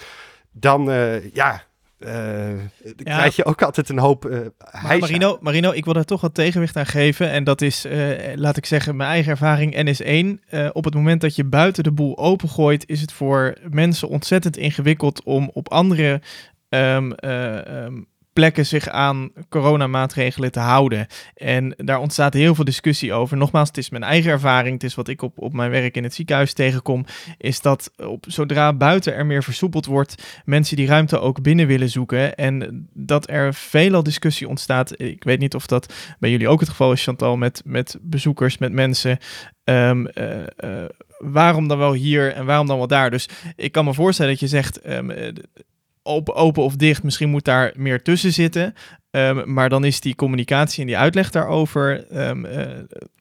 [0.51, 1.63] dan, uh, ja,
[2.01, 3.17] dan ja.
[3.17, 4.39] krijg je ook altijd een hoop uh,
[4.99, 7.29] Marino, Marino, ik wil daar toch wat tegenwicht aan geven.
[7.29, 7.85] En dat is,
[8.35, 10.71] laat ik zeggen, mijn eigen ervaring NS1.
[10.71, 15.23] op het moment dat je buiten de boel opengooit, is het voor mensen ontzettend ingewikkeld
[15.23, 16.21] om op andere
[16.69, 21.07] um, um, plekken zich aan coronamaatregelen te houden.
[21.35, 23.37] En daar ontstaat heel veel discussie over.
[23.37, 24.73] Nogmaals, het is mijn eigen ervaring.
[24.73, 27.05] Het is wat ik op, op mijn werk in het ziekenhuis tegenkom.
[27.37, 31.89] Is dat op, zodra buiten er meer versoepeld wordt, mensen die ruimte ook binnen willen
[31.89, 32.35] zoeken.
[32.35, 35.01] En dat er veelal discussie ontstaat.
[35.01, 38.57] Ik weet niet of dat bij jullie ook het geval is, Chantal, met, met bezoekers,
[38.57, 39.17] met mensen.
[39.63, 40.07] Um,
[41.17, 43.11] waarom dan wel hier en waarom dan wel daar?
[43.11, 44.89] Dus ik kan me voorstellen dat je zegt.
[44.89, 45.33] Um,
[46.03, 48.73] open, open of dicht, misschien moet daar meer tussen zitten.
[49.11, 52.67] Um, maar dan is die communicatie en die uitleg daarover um, uh,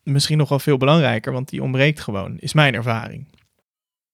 [0.02, 3.26] misschien nog wel veel belangrijker, want die ontbreekt gewoon, is mijn ervaring.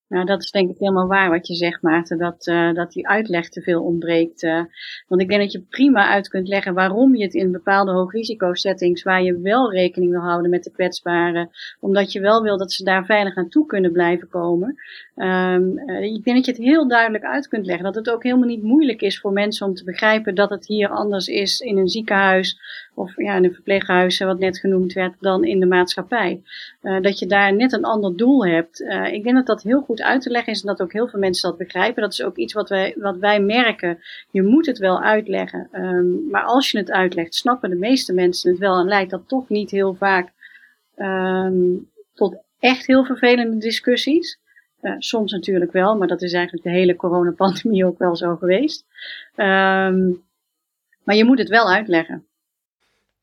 [0.09, 3.09] Nou, dat is denk ik helemaal waar wat je zegt, Maarten, dat, uh, dat die
[3.09, 4.42] uitleg te veel ontbreekt.
[4.42, 4.61] Uh,
[5.09, 9.03] want ik denk dat je prima uit kunt leggen waarom je het in bepaalde hoogrisicosettings,
[9.03, 12.85] waar je wel rekening wil houden met de kwetsbaren, omdat je wel wil dat ze
[12.85, 14.75] daar veilig aan toe kunnen blijven komen.
[15.16, 18.23] Um, uh, ik denk dat je het heel duidelijk uit kunt leggen, dat het ook
[18.23, 21.79] helemaal niet moeilijk is voor mensen om te begrijpen dat het hier anders is in
[21.79, 22.59] een ziekenhuis
[22.97, 26.43] of ja, in een verpleeghuis, wat net genoemd werd, dan in de maatschappij.
[26.83, 28.81] Uh, dat je daar net een ander doel hebt.
[28.81, 31.09] Uh, ik denk dat dat heel goed uit te leggen is en dat ook heel
[31.09, 32.03] veel mensen dat begrijpen.
[32.03, 33.99] Dat is ook iets wat wij, wat wij merken.
[34.31, 35.69] Je moet het wel uitleggen.
[35.73, 39.29] Um, maar als je het uitlegt, snappen de meeste mensen het wel en leidt dat
[39.29, 40.33] toch niet heel vaak
[40.97, 44.39] um, tot echt heel vervelende discussies.
[44.83, 48.85] Uh, soms natuurlijk wel, maar dat is eigenlijk de hele coronapandemie ook wel zo geweest.
[49.37, 50.25] Um,
[51.05, 52.27] maar je moet het wel uitleggen.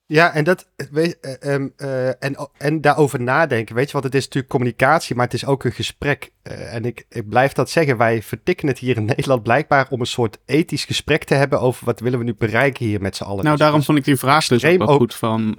[0.05, 4.23] Ja, en, dat, weet, uh, uh, en, en daarover nadenken, weet je, want het is
[4.23, 6.31] natuurlijk communicatie, maar het is ook een gesprek.
[6.43, 9.99] Uh, en ik, ik blijf dat zeggen, wij vertikken het hier in Nederland blijkbaar om
[9.99, 13.23] een soort ethisch gesprek te hebben over wat willen we nu bereiken hier met z'n
[13.23, 13.43] allen.
[13.43, 14.99] Nou, daarom vond ik die vraag dus ook wel ook...
[14.99, 15.55] goed van,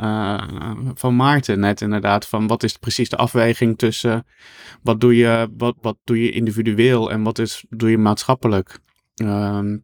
[0.95, 4.27] van Maarten net inderdaad, van wat is precies de afweging tussen
[4.83, 8.79] wat doe je, wat, wat doe je individueel en wat is, doe je maatschappelijk.
[9.15, 9.77] Ehm,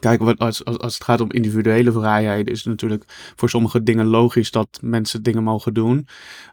[0.00, 3.04] Kijk, als, als, het gaat om individuele vrijheden, is het natuurlijk
[3.36, 6.06] voor sommige dingen logisch dat mensen dingen mogen doen.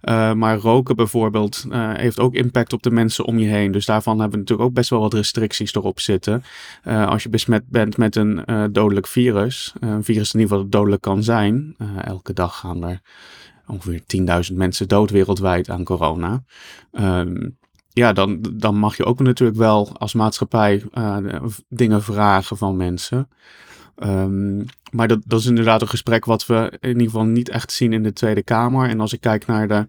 [0.03, 3.71] Uh, maar roken bijvoorbeeld uh, heeft ook impact op de mensen om je heen.
[3.71, 6.43] Dus daarvan hebben we natuurlijk ook best wel wat restricties erop zitten.
[6.87, 10.79] Uh, als je besmet bent met een dodelijk virus, een virus in ieder geval dat
[10.79, 11.75] dodelijk kan zijn.
[12.03, 13.01] elke dag gaan er
[13.67, 14.01] ongeveer
[14.51, 16.43] 10.000 mensen dood wereldwijd aan corona.
[16.91, 17.49] Ehm,
[17.93, 21.17] ja, dan, dan mag je ook natuurlijk wel als maatschappij uh,
[21.69, 23.29] dingen vragen van mensen.
[24.03, 27.71] Um, maar dat, dat is inderdaad een gesprek wat we in ieder geval niet echt
[27.71, 28.89] zien in de Tweede Kamer.
[28.89, 29.87] En als ik kijk naar de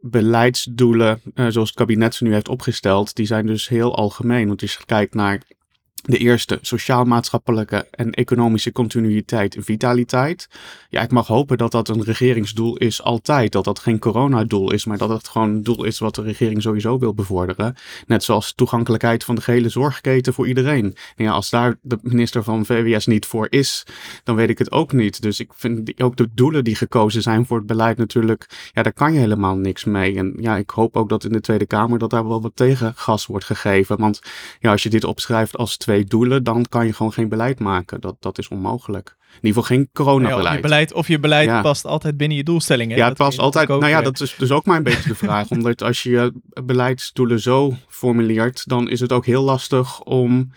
[0.00, 4.48] beleidsdoelen uh, zoals het kabinet ze nu heeft opgesteld, die zijn dus heel algemeen.
[4.48, 5.42] Want als je kijkt naar
[6.08, 10.48] de eerste, sociaal-maatschappelijke en economische continuïteit en vitaliteit.
[10.88, 13.52] Ja, ik mag hopen dat dat een regeringsdoel is altijd.
[13.52, 16.62] Dat dat geen coronadoel is, maar dat het gewoon een doel is wat de regering
[16.62, 17.74] sowieso wil bevorderen.
[18.06, 20.96] Net zoals toegankelijkheid van de gehele zorgketen voor iedereen.
[21.16, 23.86] En ja, als daar de minister van VWS niet voor is,
[24.24, 25.22] dan weet ik het ook niet.
[25.22, 28.92] Dus ik vind ook de doelen die gekozen zijn voor het beleid natuurlijk, ja, daar
[28.92, 30.16] kan je helemaal niks mee.
[30.16, 33.26] En ja, ik hoop ook dat in de Tweede Kamer dat daar wel wat tegengas
[33.26, 33.98] wordt gegeven.
[33.98, 34.20] Want
[34.60, 38.00] ja, als je dit opschrijft als twee doelen, dan kan je gewoon geen beleid maken.
[38.00, 39.16] Dat, dat is onmogelijk.
[39.20, 40.42] In ieder geval geen coronabeleid.
[40.42, 41.62] Ja, of je beleid, of je beleid ja.
[41.62, 42.96] past altijd binnen je doelstellingen.
[42.96, 43.68] Ja, het past altijd.
[43.68, 45.50] Nou ja, dat is dus ook maar een beetje de vraag.
[45.50, 46.32] Omdat als je je
[46.64, 50.52] beleidsdoelen zo formuleert, dan is het ook heel lastig om.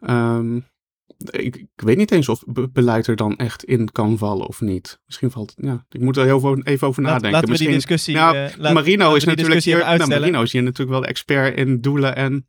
[0.00, 0.66] Um,
[1.18, 4.60] ik, ik, weet niet eens of be beleid er dan echt in kan vallen of
[4.60, 5.00] niet.
[5.06, 7.30] Misschien valt ja, ik moet er heel veel, even over nadenken.
[7.30, 8.14] Laten Misschien, we die discussie.
[8.14, 11.56] Nou, uh, laat, Marino is natuurlijk hier, nou, Marino is hier natuurlijk wel de expert
[11.56, 12.46] in doelen en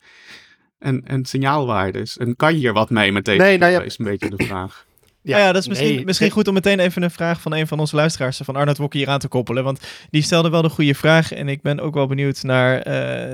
[0.79, 2.17] en, en signaalwaardes.
[2.17, 3.41] En kan je hier wat mee met deze?
[3.41, 3.81] Nee, nou ja.
[3.81, 4.85] is een beetje de vraag.
[5.21, 7.53] Ja, nou ja, dat is misschien, nee, misschien goed om meteen even een vraag van
[7.53, 9.63] een van onze luisteraars, van Arnold Wokke, hier aan te koppelen.
[9.63, 11.31] Want die stelde wel de goede vraag.
[11.31, 12.83] En ik ben ook wel benieuwd naar uh,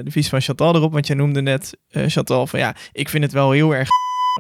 [0.04, 0.94] de visie van Chantal erop.
[0.94, 3.88] Want jij noemde net, uh, Chantal, van ja, ik vind het wel heel erg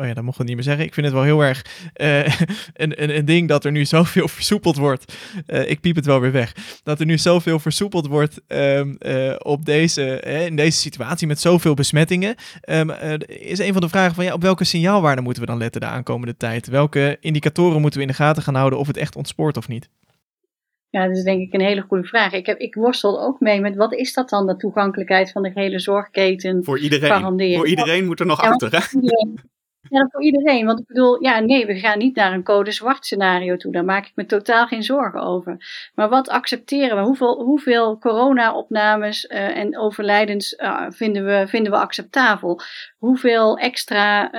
[0.01, 0.85] Oh ja, dat mocht we niet meer zeggen.
[0.85, 2.25] Ik vind het wel heel erg uh,
[2.83, 5.17] een, een, een ding dat er nu zoveel versoepeld wordt.
[5.47, 6.79] Uh, ik piep het wel weer weg.
[6.83, 11.73] Dat er nu zoveel versoepeld wordt um, uh, op deze, in deze situatie met zoveel
[11.73, 12.35] besmettingen.
[12.69, 12.89] Um,
[13.27, 15.87] is een van de vragen van ja, op welke signaalwaarden moeten we dan letten de
[15.87, 16.67] aankomende tijd?
[16.67, 19.89] Welke indicatoren moeten we in de gaten gaan houden of het echt ontspoort of niet?
[20.89, 22.33] Ja, dat is denk ik een hele goede vraag.
[22.33, 25.51] Ik, heb, ik worstel ook mee met wat is dat dan, de toegankelijkheid van de
[25.53, 26.63] hele zorgketen?
[26.63, 27.55] Voor iedereen.
[27.55, 28.71] Voor iedereen moet er nog ja, achter.
[28.71, 28.97] Hè?
[29.89, 30.65] Ja, voor iedereen.
[30.65, 33.71] Want ik bedoel, ja, nee, we gaan niet naar een code zwart scenario toe.
[33.71, 35.57] Daar maak ik me totaal geen zorgen over.
[35.95, 37.03] Maar wat accepteren we?
[37.03, 42.59] Hoeveel, hoeveel corona-opnames uh, en overlijdens uh, vinden, we, vinden we acceptabel?
[42.97, 44.33] Hoeveel extra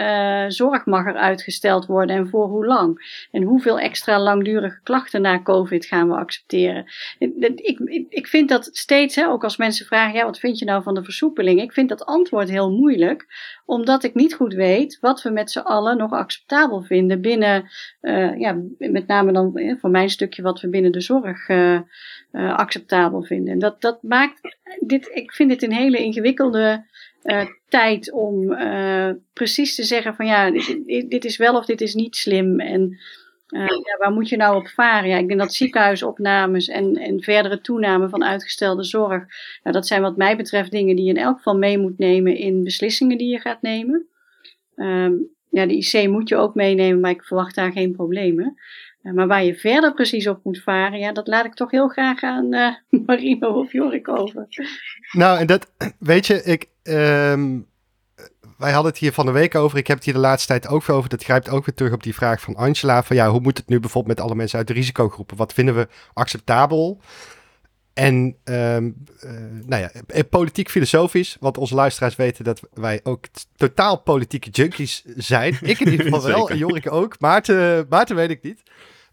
[0.45, 3.23] uh, zorg mag er uitgesteld worden en voor hoe lang?
[3.31, 6.85] En hoeveel extra langdurige klachten na COVID gaan we accepteren?
[7.19, 10.83] ik, ik vind dat steeds, hè, ook als mensen vragen, ja, wat vind je nou
[10.83, 11.61] van de versoepeling?
[11.61, 13.27] Ik vind dat antwoord heel moeilijk,
[13.65, 17.71] omdat ik niet goed weet wat we met z'n allen nog acceptabel vinden binnen,
[18.01, 21.81] uh, ja, met name dan eh, voor mijn stukje wat we binnen de zorg uh,
[22.33, 23.53] acceptabel vinden.
[23.53, 26.85] En dat, dat maakt dit, ik vind dit een hele ingewikkelde
[27.69, 28.57] tijd om
[29.33, 30.51] precies te zeggen van ja,
[31.09, 32.61] dit, is wel of dit is niet slim.
[32.61, 32.99] En
[33.49, 35.09] ja, waar moet je nou op varen?
[35.09, 39.25] Ja, ik denk dat ziekenhuisopnames en, en verdere toename van uitgestelde zorg,
[39.63, 42.37] nou, dat zijn wat mij betreft dingen die je in elk geval mee moet nemen
[42.37, 44.09] in beslissingen die je gaat nemen.
[44.77, 48.59] Um, ja, de IC moet je ook meenemen, maar ik verwacht daar geen problemen.
[49.03, 51.89] Uh, maar waar je verder precies op moet varen, ja, dat laat ik toch heel
[51.89, 52.75] graag aan uh,
[53.07, 54.47] Marino of Jorik over.
[55.13, 57.67] Nou, en dat, weet je, ik, um,
[58.59, 59.79] wij hadden het hier van de week over.
[59.79, 61.09] Ik heb het hier de laatste tijd ook veel over.
[61.09, 63.03] Dat grijpt ook weer terug op die vraag van Angela.
[63.03, 65.37] Van ja, hoe moet het nu bijvoorbeeld met alle mensen uit de risicogroepen?
[65.37, 67.01] Wat vinden we acceptabel?
[67.95, 69.31] En um, uh,
[69.67, 73.25] nou ja, eh, politiek filosofisch, want onze luisteraars weten dat wij ook
[73.57, 75.59] totaal politieke junkies zijn.
[75.61, 77.21] Ik in ieder geval wel, en Jorik ook.
[77.21, 78.63] Maarten, Maarten weet ik niet.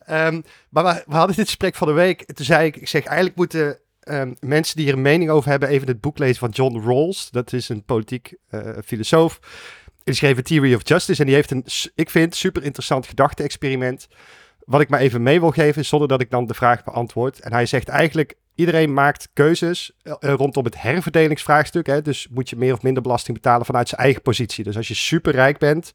[0.09, 2.33] Um, maar we, we, hadden dit gesprek van de week.
[2.33, 5.69] Toen zei ik, ik zeg eigenlijk moeten um, mensen die hier een mening over hebben,
[5.69, 7.31] even het boek lezen van John Rawls.
[7.31, 9.39] Dat is een politiek uh, filosoof.
[10.03, 11.65] Die schreef een Theory of Justice en die heeft een,
[11.95, 14.07] ik vind, super interessant gedachte-experiment.
[14.65, 17.39] Wat ik maar even mee wil geven, zonder dat ik dan de vraag beantwoord.
[17.39, 21.87] En hij zegt eigenlijk, iedereen maakt keuzes uh, rondom het herverdelingsvraagstuk.
[21.87, 22.01] Hè?
[22.01, 24.63] Dus moet je meer of minder belasting betalen vanuit zijn eigen positie.
[24.63, 25.93] Dus als je superrijk bent,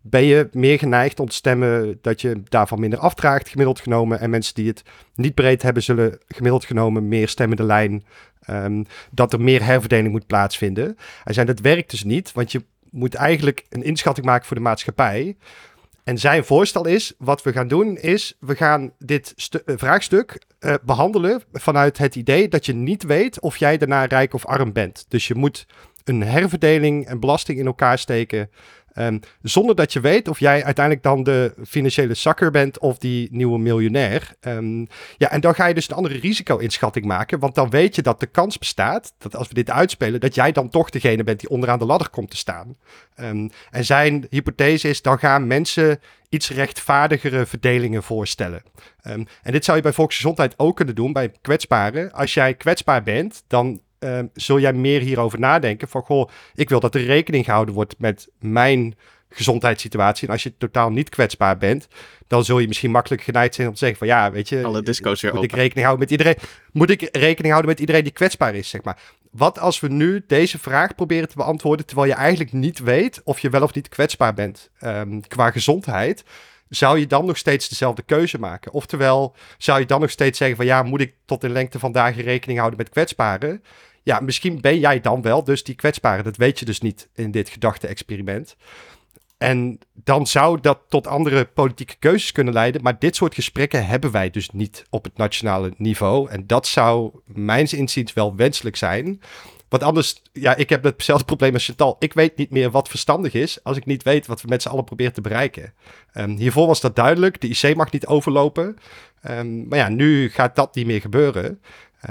[0.00, 4.20] ben je meer geneigd om te stemmen dat je daarvan minder afdraagt, gemiddeld genomen.
[4.20, 4.82] En mensen die het
[5.14, 8.04] niet breed hebben, zullen gemiddeld genomen meer stemmende lijn.
[8.50, 10.96] Um, dat er meer herverdeling moet plaatsvinden.
[11.24, 14.62] Hij zei dat werkt dus niet, want je moet eigenlijk een inschatting maken voor de
[14.62, 15.36] maatschappij.
[16.08, 19.34] En zijn voorstel is, wat we gaan doen, is we gaan dit
[19.66, 24.34] uh, vraagstuk uh, behandelen vanuit het idee dat je niet weet of jij daarna rijk
[24.34, 25.04] of arm bent.
[25.08, 25.66] Dus je moet
[26.04, 28.50] een herverdeling en belasting in elkaar steken
[29.00, 33.28] Um, zonder dat je weet of jij uiteindelijk dan de financiële zakker bent of die
[33.30, 34.34] nieuwe miljonair.
[34.40, 37.38] Um, ja, en dan ga je dus een andere risico-inschatting maken.
[37.38, 40.52] Want dan weet je dat de kans bestaat dat als we dit uitspelen, dat jij
[40.52, 42.76] dan toch degene bent die onderaan de ladder komt te staan.
[43.20, 48.62] Um, en zijn hypothese is, dan gaan mensen iets rechtvaardigere verdelingen voorstellen.
[49.02, 52.12] En dit zou je bij volksgezondheid ook kunnen doen, bij kwetsbaren.
[52.12, 55.88] Als jij kwetsbaar bent, dan uh, zul jij meer hierover nadenken.
[55.88, 58.94] Van goh, ik wil dat er rekening gehouden wordt met mijn
[59.30, 60.26] gezondheidssituatie.
[60.26, 61.88] En als je totaal niet kwetsbaar bent,
[62.26, 64.82] dan zul je misschien makkelijk geneigd zijn om te zeggen van ja, weet je, alle
[64.82, 66.36] disco's weer moet ik rekening houden met iedereen.
[66.72, 68.98] Moet ik rekening houden met iedereen die kwetsbaar is, zeg maar.
[69.30, 73.38] Wat als we nu deze vraag proberen te beantwoorden terwijl je eigenlijk niet weet of
[73.40, 76.24] je wel of niet kwetsbaar bent um, qua gezondheid?
[76.68, 78.72] Zou je dan nog steeds dezelfde keuze maken?
[78.72, 81.92] Oftewel, zou je dan nog steeds zeggen van ja, moet ik tot in lengte van
[81.92, 83.62] dagen rekening houden met kwetsbaren?
[84.02, 86.22] Ja, misschien ben jij dan wel dus die kwetsbare.
[86.22, 88.56] Dat weet je dus niet in dit gedachte-experiment.
[89.38, 92.82] En dan zou dat tot andere politieke keuzes kunnen leiden.
[92.82, 96.30] Maar dit soort gesprekken hebben wij dus niet op het nationale niveau.
[96.30, 99.20] En dat zou mijns inziens wel wenselijk zijn.
[99.68, 101.96] Want anders, ja, ik heb hetzelfde probleem als Chantal.
[101.98, 104.68] Ik weet niet meer wat verstandig is als ik niet weet wat we met z'n
[104.68, 105.72] allen proberen te bereiken.
[106.14, 107.40] Um, hiervoor was dat duidelijk.
[107.40, 108.76] De IC mag niet overlopen.
[109.30, 111.60] Um, maar ja, nu gaat dat niet meer gebeuren.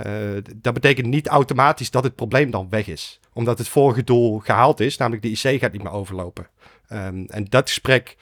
[0.05, 3.19] Uh, dat betekent niet automatisch dat het probleem dan weg is.
[3.33, 6.47] Omdat het vorige doel gehaald is, namelijk de IC gaat niet meer overlopen.
[6.93, 8.17] Um, en dat gesprek,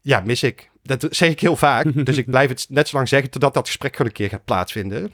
[0.00, 0.70] ja, mis ik.
[0.82, 1.86] Dat zeg ik heel vaak.
[2.06, 4.44] dus ik blijf het net zo lang zeggen totdat dat gesprek gewoon een keer gaat
[4.44, 5.12] plaatsvinden.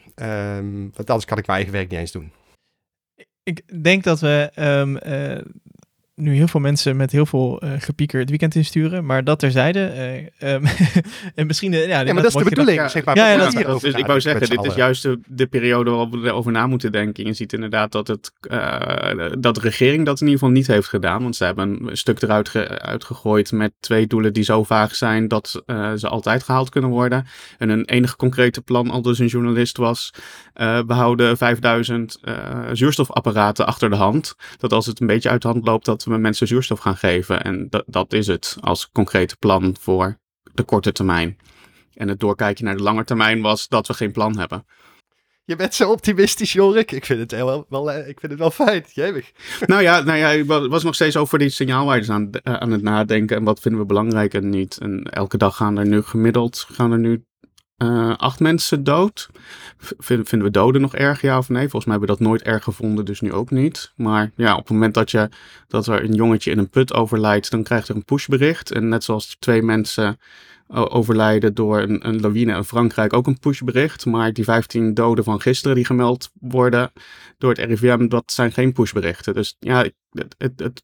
[0.95, 2.33] Want anders kan ik mijn eigen werk niet eens doen.
[3.49, 5.39] Ik denk dat we um, uh,
[6.19, 9.93] nu heel veel mensen met heel veel uh, gepieker het weekend insturen, maar dat terzijde.
[10.43, 10.65] Uh, um,
[11.35, 13.17] en misschien, uh, ja, ja, maar dat is de bedoeling, ja, zeg maar.
[13.17, 16.13] Ja, ja, dat, dat, dus ik wou zeggen, dit is juist de, de, periode waarop
[16.13, 17.27] we erover na moeten denken.
[17.27, 18.33] Je ziet inderdaad dat, het,
[19.39, 22.23] dat de regering dat in ieder geval niet heeft gedaan, want ze hebben een stuk
[22.23, 25.63] eruit ge, uitgegooid met twee doelen die zo vaag zijn dat
[25.97, 27.27] ze altijd gehaald kunnen worden.
[27.59, 30.11] En een enige concrete plan, al dus een journalist, was
[30.55, 32.21] we houden 5000
[32.73, 34.35] zuurstofapparaten achter de hand.
[34.57, 37.43] Dat als het een beetje uit de hand loopt, dat we mensen zuurstof gaan geven.
[37.43, 40.19] En dat, dat is het als concrete plan voor
[40.55, 41.39] de korte termijn.
[41.95, 44.65] En het doorkijken naar de lange termijn was dat we geen plan hebben.
[45.49, 46.93] Je bent zo optimistisch, Jorik.
[46.93, 48.85] Ik vind het heel, wel, eh, ik vind het wel fijn.
[48.93, 49.33] Jemig.
[49.67, 52.83] Nou ja, nou ja, ik was nog steeds over die signaalwaardes aan, eh, aan het
[52.83, 53.37] nadenken.
[53.37, 54.79] En wat vinden we belangrijk en niet.
[54.79, 57.25] En elke dag gaan er nu gemiddeld gaan er nu
[58.17, 59.29] acht mensen dood.
[59.99, 61.69] vinden we doden nog erg, ja of nee?
[61.69, 63.93] Volgens mij hebben we dat nooit erg gevonden, dus nu ook niet.
[63.97, 65.29] Maar ja, op het moment dat, je,
[65.69, 68.73] dat er een jongetje in een put overlijdt, dan krijgt er een pushbericht.
[68.73, 70.19] En net zoals twee mensen
[70.69, 74.07] overlijden door een, een lawine in Frankrijk ook een pushbericht.
[74.07, 76.93] Maar die 15 doden van gisteren die gemeld worden
[77.39, 79.35] door het RIVM, dat zijn geen pushberichten.
[79.35, 80.83] Dus ja, het, het,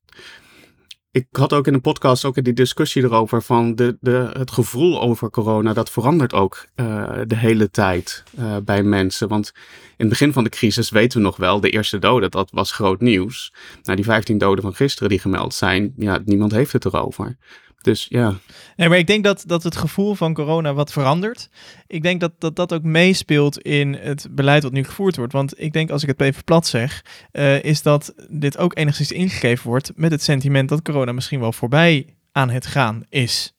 [1.14, 4.50] ik had ook in de podcast ook in die discussie erover van de, de, het
[4.50, 9.28] gevoel over corona, dat verandert ook uh, de hele tijd uh, bij mensen.
[9.28, 12.50] Want in het begin van de crisis weten we nog wel, de eerste doden, dat
[12.50, 13.52] was groot nieuws.
[13.82, 17.36] Nou, die 15 doden van gisteren die gemeld zijn, ja, niemand heeft het erover.
[17.84, 18.34] Dus ja.
[18.76, 21.48] Nee, maar ik denk dat, dat het gevoel van corona wat verandert.
[21.86, 25.32] Ik denk dat, dat dat ook meespeelt in het beleid wat nu gevoerd wordt.
[25.32, 29.12] Want ik denk, als ik het even plat zeg, uh, is dat dit ook enigszins
[29.12, 33.52] ingegeven wordt met het sentiment dat corona misschien wel voorbij aan het gaan is.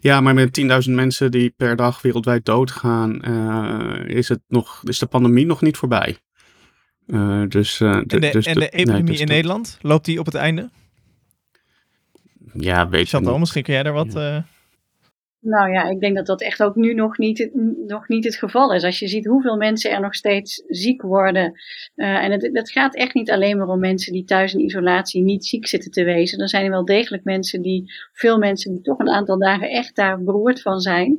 [0.00, 4.98] Ja, maar met 10.000 mensen die per dag wereldwijd doodgaan, uh, is, het nog, is
[4.98, 6.18] de pandemie nog niet voorbij.
[7.06, 10.26] Uh, dus, en de, dus en de epidemie nee, dus in Nederland, loopt die op
[10.26, 10.70] het einde?
[12.52, 14.12] Ja, weet Chantal, misschien kun jij daar wat...
[14.12, 14.36] Ja.
[14.36, 14.42] Uh...
[15.42, 17.50] Nou ja, ik denk dat dat echt ook nu nog niet,
[17.86, 18.84] nog niet het geval is.
[18.84, 21.52] Als je ziet hoeveel mensen er nog steeds ziek worden.
[21.96, 25.22] Uh, en het, het gaat echt niet alleen maar om mensen die thuis in isolatie
[25.22, 26.38] niet ziek zitten te wezen.
[26.38, 29.96] Er zijn er wel degelijk mensen die, veel mensen die toch een aantal dagen echt
[29.96, 31.18] daar beroerd van zijn.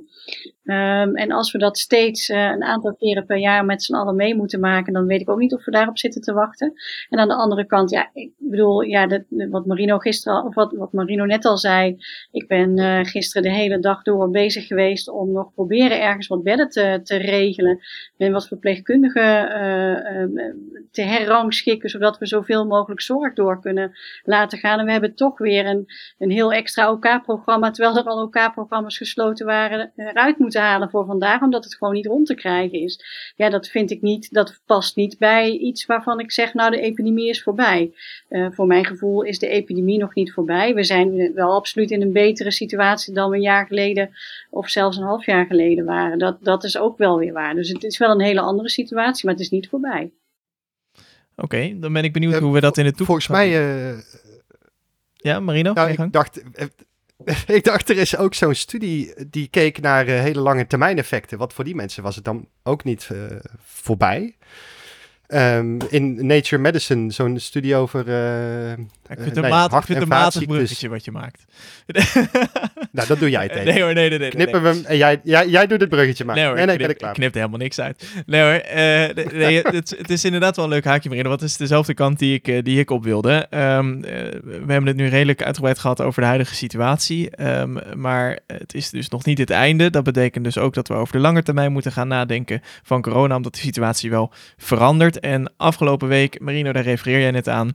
[0.66, 4.16] Um, en als we dat steeds uh, een aantal keren per jaar met z'n allen
[4.16, 6.74] mee moeten maken, dan weet ik ook niet of we daarop zitten te wachten.
[7.10, 10.94] En aan de andere kant, ja, ik bedoel, ja, wat Marino gisteren, of wat, wat
[10.94, 11.98] Marino net al zei.
[12.32, 16.44] Ik ben uh, gisteren de hele dag door bezig geweest om nog proberen ergens wat
[16.44, 17.80] bedden te, te regelen.
[18.18, 20.46] Ben wat verpleegkundigen uh,
[20.92, 23.92] te herrangschikken, zodat we zoveel mogelijk zorg door kunnen
[24.24, 24.80] laten gaan.
[24.80, 25.86] En we hebben toch weer een,
[26.18, 31.42] een heel extra OK-programma, terwijl er al OK-programma's gesloten waren, eruit moeten halen voor vandaag,
[31.42, 33.00] omdat het gewoon niet rond te krijgen is.
[33.36, 36.82] Ja, dat vind ik niet, dat past niet bij iets waarvan ik zeg, nou de
[36.82, 37.94] epidemie is voorbij.
[38.30, 40.74] Uh, voor mijn gevoel is de epidemie nog niet voorbij.
[40.74, 44.10] We zijn wel absoluut in een betere situatie dan we een jaar geleden
[44.50, 46.20] of zelfs een half jaar geleden waren.
[46.20, 47.56] Dat, dat is ook wel weer waar.
[47.56, 50.12] Dus het is wel een hele andere situatie, maar het is niet voorbij.
[51.36, 53.26] Oké, okay, dan ben ik benieuwd hoe we dat in de toekomst...
[53.26, 53.92] Volgens mij...
[53.92, 54.00] Uh,
[55.14, 55.74] ja, Marino?
[55.74, 56.44] Nou, ik dacht,
[57.48, 61.38] ik dacht, er is ook zo'n studie die keek naar uh, hele lange termijn effecten.
[61.38, 63.20] Wat voor die mensen was het dan ook niet uh,
[63.64, 64.36] voorbij.
[65.34, 68.72] Um, in Nature Medicine, zo'n studie over uh,
[69.14, 71.46] ik vind het nee, ik vind een matig bruggetje wat je maakt.
[72.92, 73.66] nou, dat doe jij tegen.
[73.66, 74.30] Nee hoor, nee, nee, nee.
[74.30, 76.36] Knippen we hem en jij, jij, jij doet het bruggetje maar.
[76.36, 77.14] Nee hoor, nee, nee, knip, ik klaar.
[77.14, 78.08] knipt helemaal niks uit.
[78.26, 81.28] Nee hoor, uh, nee, het, het, is inderdaad wel een leuk haakje erin.
[81.28, 83.48] Want het is dezelfde kant die ik, uh, die ik op wilde.
[83.50, 84.02] Um, uh,
[84.44, 87.44] we hebben het nu redelijk uitgebreid gehad over de huidige situatie.
[87.60, 89.90] Um, maar het is dus nog niet het einde.
[89.90, 93.36] Dat betekent dus ook dat we over de lange termijn moeten gaan nadenken van corona.
[93.36, 95.20] Omdat de situatie wel verandert.
[95.24, 97.72] En afgelopen week, Marino, daar refereer jij net aan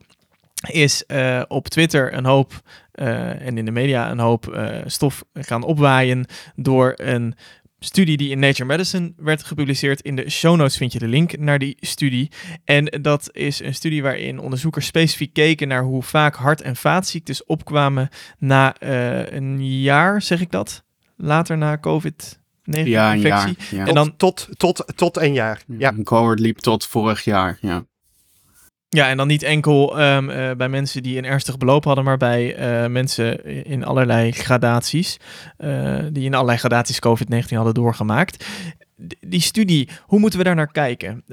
[0.70, 2.52] is uh, op Twitter een hoop
[2.94, 6.26] uh, en in de media een hoop uh, stof gaan opwaaien
[6.56, 7.34] door een
[7.78, 10.00] studie die in Nature Medicine werd gepubliceerd.
[10.00, 12.30] In de show notes vind je de link naar die studie.
[12.64, 17.44] En dat is een studie waarin onderzoekers specifiek keken naar hoe vaak hart- en vaatziektes
[17.44, 18.74] opkwamen na
[19.32, 20.84] een jaar, zeg ik dat?
[21.16, 22.40] Later na COVID.
[22.70, 23.52] Ja, een jaar.
[23.70, 23.86] Ja.
[23.86, 25.62] En dan tot, tot, tot een jaar.
[25.78, 25.92] Ja.
[25.92, 27.58] Een cohort liep tot vorig jaar.
[27.60, 27.84] Ja.
[28.90, 32.16] Ja, en dan niet enkel um, uh, bij mensen die een ernstig beloop hadden, maar
[32.16, 35.16] bij uh, mensen in allerlei gradaties,
[35.58, 38.44] uh, die in allerlei gradaties COVID-19 hadden doorgemaakt.
[39.08, 41.24] D die studie, hoe moeten we daar naar kijken?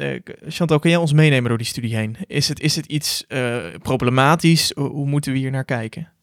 [0.47, 2.17] Chantal, kun jij ons meenemen door die studie heen?
[2.27, 3.25] Is het, is het iets
[3.81, 4.71] problematisch?
[4.75, 6.14] Hoe moeten we hier naar kijken?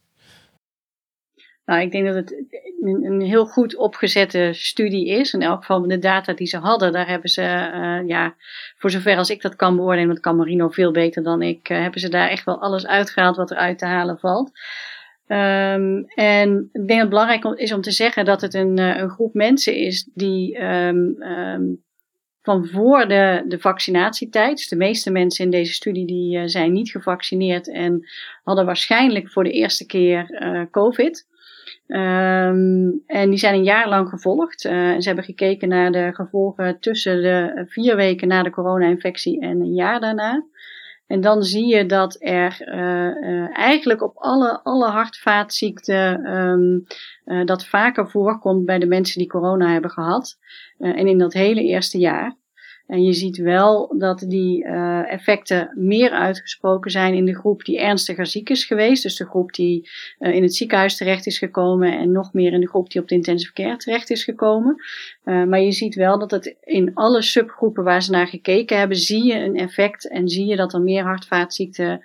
[1.72, 2.44] Nou, ik denk dat het
[2.82, 5.32] een, heel goed opgezette studie is.
[5.32, 8.34] In elk geval de data die ze hadden, daar hebben ze, uh, ja,
[8.76, 11.80] voor zover als ik dat kan beoordelen, dat kan Marino veel beter dan ik, uh,
[11.80, 14.50] hebben ze daar echt wel alles uitgehaald wat er uit te halen valt.
[15.26, 18.96] Um, en ik denk dat het belangrijk is om te zeggen dat het een, uh,
[18.96, 21.82] een groep mensen is die um, um,
[22.42, 26.90] van voor de, de vaccinatietijd, dus de meeste mensen in deze studie die zijn niet
[26.90, 28.08] gevaccineerd en
[28.42, 30.26] hadden waarschijnlijk voor de eerste keer
[30.70, 31.30] COVID.
[31.92, 34.64] Um, en die zijn een jaar lang gevolgd.
[34.64, 39.60] Uh, ze hebben gekeken naar de gevolgen tussen de vier weken na de corona-infectie en
[39.60, 40.46] een jaar daarna.
[41.06, 46.84] En dan zie je dat er uh, uh, eigenlijk op alle, alle hartvaatziekten um,
[47.46, 50.38] dat vaker voorkomt bij de mensen die corona hebben gehad.
[50.78, 52.36] en in dat hele eerste jaar.
[52.92, 57.78] En je ziet wel dat die uh, effecten meer uitgesproken zijn in de groep die
[57.78, 59.02] ernstiger ziek is geweest.
[59.02, 59.88] Dus de groep die
[60.18, 63.08] uh, in het ziekenhuis terecht is gekomen en nog meer in de groep die op
[63.08, 64.76] de intensive care terecht is gekomen.
[65.24, 68.96] Uh, maar je ziet wel dat het in alle subgroepen waar ze naar gekeken hebben,
[68.96, 72.02] zie je een effect en zie je dat er meer hartvaatziekten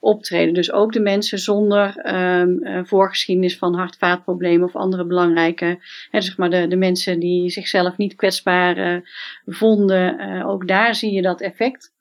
[0.00, 0.54] optreden.
[0.54, 5.78] Dus ook de mensen zonder um, uh, voorgeschiedenis van hart-vaatproblemen of andere belangrijke,
[6.10, 9.00] hè, zeg maar de, de mensen die zichzelf niet kwetsbaar uh,
[9.46, 11.92] vonden, uh, ook daar zie je dat effect.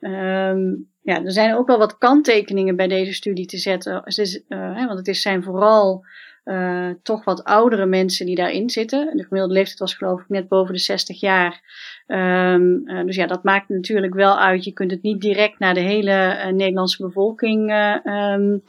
[0.00, 4.02] Um, ja, er zijn ook wel wat kanttekeningen bij deze studie te zetten,
[4.48, 6.04] hè, want het is, zijn vooral
[6.44, 9.16] uh, toch wat oudere mensen die daarin zitten.
[9.16, 11.60] De gemiddelde leeftijd was geloof ik net boven de 60 jaar.
[12.06, 14.64] Um, uh, dus ja, dat maakt natuurlijk wel uit.
[14.64, 17.72] Je kunt het niet direct naar de hele uh, Nederlandse bevolking
[18.04, 18.62] um,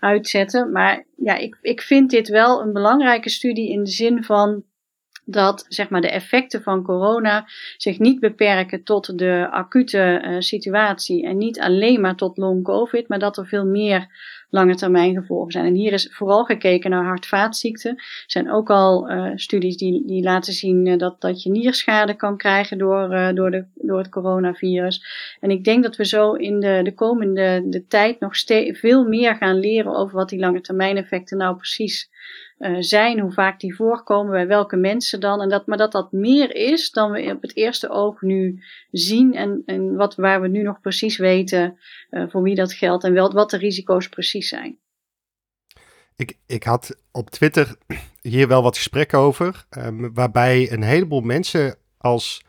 [0.00, 0.72] uitzetten.
[0.72, 4.64] Maar ja, ik, ik vind dit wel een belangrijke studie in de zin van
[5.24, 7.44] dat zeg maar, de effecten van corona
[7.76, 13.18] zich niet beperken tot de acute situatie en niet alleen maar tot long covid, maar
[13.18, 14.06] dat er veel meer
[14.52, 15.64] lange termijn gevolgen zijn.
[15.66, 17.90] En hier is vooral gekeken naar hart-vaatziekten.
[17.96, 22.14] Er zijn ook al uh, studies die, die laten zien uh, dat, dat je nierschade
[22.14, 25.04] kan krijgen door, uh, door, de, door het coronavirus.
[25.40, 28.32] En ik denk dat we zo in de, de komende de tijd nog
[28.76, 32.10] veel meer gaan leren over wat die lange termijn effecten nou precies
[32.62, 35.40] uh, zijn, hoe vaak die voorkomen, bij welke mensen dan.
[35.40, 39.34] En dat, maar dat dat meer is dan we op het eerste oog nu zien
[39.34, 41.78] en, en wat, waar we nu nog precies weten
[42.10, 44.78] uh, voor wie dat geldt en wel, wat de risico's precies zijn.
[46.16, 47.76] Ik, ik had op Twitter
[48.22, 52.42] hier wel wat gesprekken over, um, waarbij een heleboel mensen als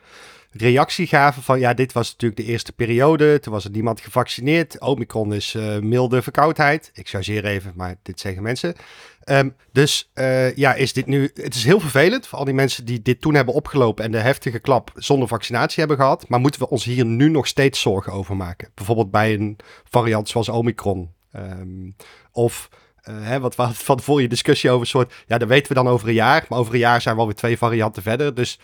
[0.54, 3.40] reactie gaven van ja, dit was natuurlijk de eerste periode.
[3.40, 4.82] Toen was er niemand gevaccineerd.
[4.82, 6.92] Omicron is uh, milde verkoudheid.
[6.94, 8.76] Ik chargeer even, maar dit zeggen mensen.
[9.26, 11.32] Um, dus uh, ja, is dit nu.
[11.34, 14.18] Het is heel vervelend voor al die mensen die dit toen hebben opgelopen en de
[14.18, 16.28] heftige klap zonder vaccinatie hebben gehad.
[16.28, 18.72] Maar moeten we ons hier nu nog steeds zorgen over maken?
[18.74, 19.58] Bijvoorbeeld bij een
[19.90, 21.10] variant zoals Omicron.
[21.36, 21.96] Um,
[22.32, 22.70] of
[23.10, 25.14] uh, hè, wat we van voor je discussie over soort.
[25.28, 26.46] Ja, dat weten we dan over een jaar.
[26.50, 28.36] Maar over een jaar zijn we alweer twee varianten verder.
[28.36, 28.60] Dus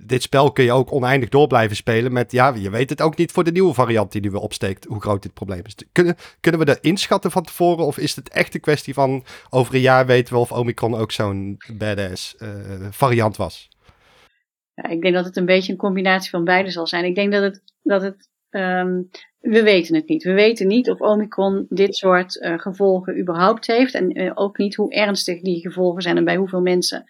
[0.00, 3.16] dit spel kun je ook oneindig door blijven spelen met, ja, je weet het ook
[3.16, 5.74] niet voor de nieuwe variant die nu weer opsteekt, hoe groot dit probleem is.
[5.92, 9.74] Kunnen, kunnen we dat inschatten van tevoren of is het echt een kwestie van over
[9.74, 12.50] een jaar weten we of Omicron ook zo'n badass uh,
[12.90, 13.68] variant was?
[14.74, 17.04] Ja, ik denk dat het een beetje een combinatie van beide zal zijn.
[17.04, 19.10] Ik denk dat het, dat het um,
[19.46, 20.22] we weten het niet.
[20.22, 23.94] We weten niet of Omicron dit soort uh, gevolgen überhaupt heeft.
[23.94, 27.04] En uh, ook niet hoe ernstig die gevolgen zijn en bij hoeveel mensen.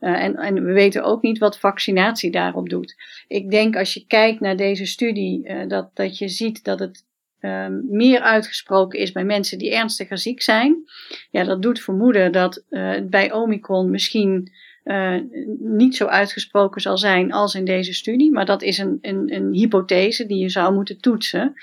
[0.00, 2.94] Uh, en, en we weten ook niet wat vaccinatie daarop doet.
[3.28, 7.06] Ik denk als je kijkt naar deze studie, dat, dat je ziet dat het
[7.40, 10.84] um, meer uitgesproken is bij mensen die ernstiger ziek zijn.
[11.30, 12.64] Ja, dat doet vermoeden dat
[13.10, 14.52] bij Omicron misschien
[14.88, 15.14] uh,
[15.58, 18.32] niet zo uitgesproken zal zijn als in deze studie.
[18.32, 21.54] Maar dat is een, een, een hypothese die je zou moeten toetsen.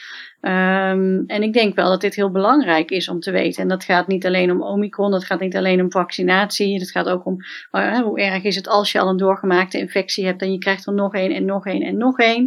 [0.47, 3.61] Um, en ik denk wel dat dit heel belangrijk is om te weten.
[3.61, 6.79] En dat gaat niet alleen om Omicron, dat gaat niet alleen om vaccinatie.
[6.79, 7.37] Het gaat ook om
[7.71, 10.87] uh, hoe erg is het als je al een doorgemaakte infectie hebt en je krijgt
[10.87, 12.43] er nog één en nog één en nog één.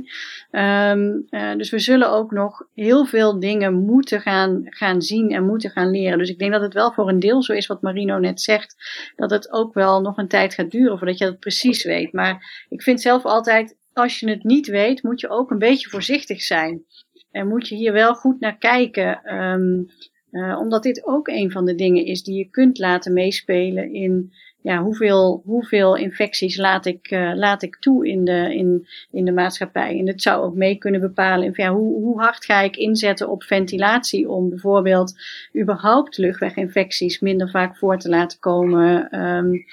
[0.51, 5.46] Um, uh, dus we zullen ook nog heel veel dingen moeten gaan, gaan zien en
[5.46, 6.18] moeten gaan leren.
[6.18, 8.76] Dus ik denk dat het wel voor een deel zo is wat Marino net zegt.
[9.16, 12.12] Dat het ook wel nog een tijd gaat duren voordat je dat precies weet.
[12.12, 15.88] Maar ik vind zelf altijd, als je het niet weet, moet je ook een beetje
[15.88, 16.82] voorzichtig zijn.
[17.31, 19.35] En moet je hier wel goed naar kijken.
[19.35, 19.89] Um,
[20.31, 24.33] uh, omdat dit ook een van de dingen is die je kunt laten meespelen in
[24.62, 29.33] ja, hoeveel, hoeveel infecties laat ik, uh, laat ik toe in de, in, in de
[29.33, 29.99] maatschappij.
[29.99, 33.43] En het zou ook mee kunnen bepalen ja, hoe, hoe hard ga ik inzetten op
[33.43, 35.20] ventilatie om bijvoorbeeld
[35.61, 39.20] überhaupt luchtweginfecties minder vaak voor te laten komen.
[39.20, 39.64] Um,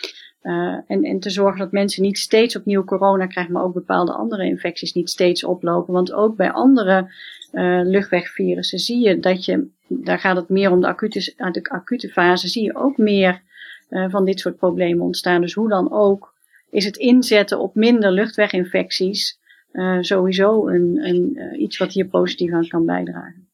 [0.41, 4.14] uh, en, en te zorgen dat mensen niet steeds opnieuw corona krijgen, maar ook bepaalde
[4.14, 5.93] andere infecties niet steeds oplopen.
[5.93, 7.14] Want ook bij andere
[7.56, 12.10] uh, luchtwegvirussen zie je dat je, daar gaat het meer om de acute, de acute
[12.10, 13.41] fase, zie je ook meer
[13.89, 15.41] uh, van dit soort problemen ontstaan.
[15.41, 16.34] Dus hoe dan ook
[16.70, 19.39] is het inzetten op minder luchtweginfecties
[19.72, 23.47] uh, sowieso een, een, iets wat hier positief aan kan bijdragen.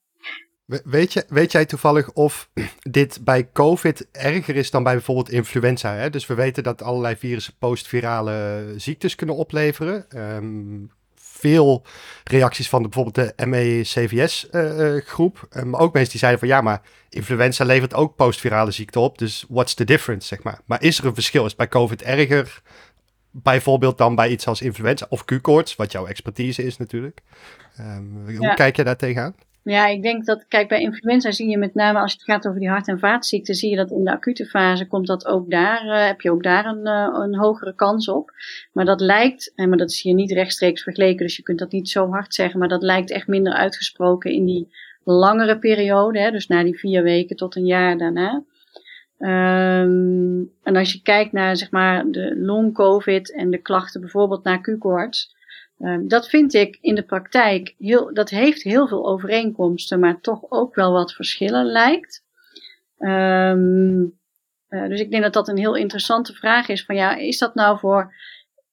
[0.83, 2.49] Weet, je, weet jij toevallig of
[2.91, 5.93] dit bij COVID erger is dan bij bijvoorbeeld influenza?
[5.93, 6.09] Hè?
[6.09, 10.05] Dus we weten dat allerlei virussen postvirale ziektes kunnen opleveren.
[10.35, 10.91] Um,
[11.41, 11.85] veel
[12.23, 15.47] reacties van de, bijvoorbeeld de ME-CVS-groep.
[15.51, 18.99] Uh, uh, maar ook mensen die zeiden van ja, maar influenza levert ook postvirale ziekte
[18.99, 19.17] op.
[19.17, 20.59] Dus what's the difference, zeg maar.
[20.65, 21.45] Maar is er een verschil?
[21.45, 22.61] Is bij COVID erger
[23.31, 27.21] bijvoorbeeld dan bij iets als influenza of Q-koorts, wat jouw expertise is natuurlijk?
[27.79, 29.35] Um, hoe kijk je daar tegenaan?
[29.63, 32.59] Ja, ik denk dat, kijk, bij influenza zie je met name als het gaat over
[32.59, 35.85] die hart- en vaatziekten, zie je dat in de acute fase komt dat ook daar,
[35.85, 38.31] uh, heb je ook daar een, uh, een hogere kans op.
[38.71, 41.71] Maar dat lijkt, en maar dat is hier niet rechtstreeks vergeleken, dus je kunt dat
[41.71, 44.67] niet zo hard zeggen, maar dat lijkt echt minder uitgesproken in die
[45.03, 48.43] langere periode, hè, dus na die vier weken tot een jaar daarna.
[49.17, 54.61] Um, en als je kijkt naar zeg maar de long-covid en de klachten bijvoorbeeld naar
[54.61, 55.35] Q-koorts,
[55.81, 60.45] um, dat vind ik in de praktijk heel, dat heeft heel veel overeenkomsten, maar toch
[60.49, 62.23] ook wel wat verschillen lijkt.
[62.99, 64.19] Um,
[64.69, 67.55] uh, dus ik denk dat dat een heel interessante vraag is van ja, is dat
[67.55, 68.13] nou voor,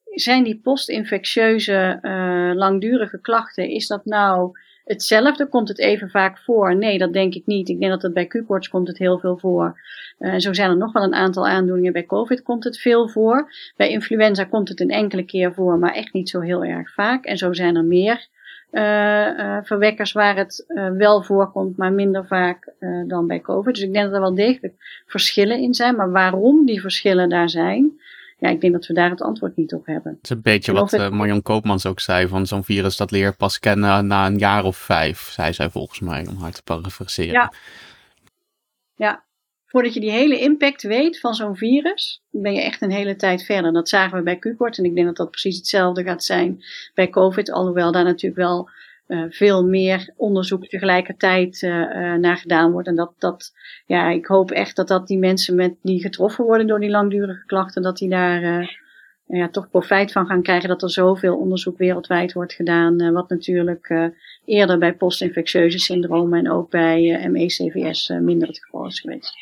[0.05, 4.51] zijn die postinfectieuze uh, langdurige klachten, is dat nou
[4.89, 5.47] hetzelfde?
[5.47, 6.77] Komt het even vaak voor?
[6.77, 7.69] Nee, dat denk ik niet.
[7.69, 9.81] Ik denk dat het bij Q-koorts komt het heel veel voor.
[10.19, 11.93] Uh, zo zijn er nog wel een aantal aandoeningen.
[11.93, 13.53] Bij COVID komt het veel voor.
[13.77, 17.25] Bij influenza komt het een enkele keer voor, maar echt niet zo heel erg vaak.
[17.25, 18.27] En zo zijn er meer
[18.73, 20.65] uh, uh, verwekkers waar het
[20.97, 22.73] wel voorkomt, maar minder vaak
[23.07, 23.75] dan bij COVID.
[23.75, 24.75] Dus ik denk dat er wel degelijk
[25.07, 25.97] verschillen in zijn.
[25.97, 28.01] Maar waarom die verschillen daar zijn,
[28.39, 30.13] ja, ik denk dat we daar het antwoord niet op hebben.
[30.13, 33.37] Het is een beetje wat uh, Marion Koopmans ook zei, van zo'n virus dat leer
[33.37, 37.33] pas kennen na een jaar of vijf, zei zij volgens mij, om haar te parafraseren.
[37.33, 37.53] Ja.
[38.95, 39.25] ja,
[39.67, 43.45] voordat je die hele impact weet van zo'n virus, ben je echt een hele tijd
[43.45, 43.73] verder.
[43.73, 46.65] Dat zagen we bij Q-kort en ik denk dat dat precies hetzelfde gaat zijn
[46.95, 48.71] bij COVID, alhoewel daar natuurlijk wel
[49.09, 52.89] uh, veel meer onderzoek tegelijkertijd uh, uh, naar gedaan wordt.
[52.89, 53.53] En dat, dat,
[53.87, 57.45] ja, ik hoop echt dat, dat die mensen met, die getroffen worden door die langdurige
[57.47, 58.77] klachten, dat die daar
[59.27, 63.13] ja, toch profijt van gaan krijgen dat er zoveel onderzoek wereldwijd wordt gedaan.
[63.13, 64.11] wat natuurlijk
[64.45, 69.35] eerder bij postinfectieuze syndromen en ook bij ME-CVS minder het geval is geweest.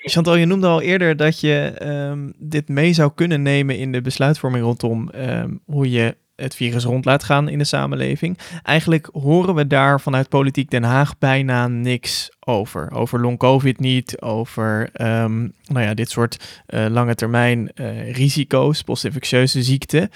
[0.00, 1.72] Chantal, je noemde al eerder dat je
[2.10, 6.84] um, dit mee zou kunnen nemen in de besluitvorming rondom um, hoe je het virus
[6.84, 8.38] rond laat gaan in de samenleving.
[8.62, 12.92] Eigenlijk horen we daar vanuit Politiek Den Haag bijna niks over.
[12.92, 19.62] Over long-covid niet, over um, nou ja, dit soort uh, lange termijn uh, risico's, postinfectieuze
[19.62, 20.10] ziekten.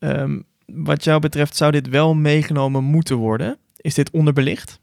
[0.00, 3.58] Um, wat jou betreft zou dit wel meegenomen moeten worden.
[3.76, 4.80] Is dit onderbelicht?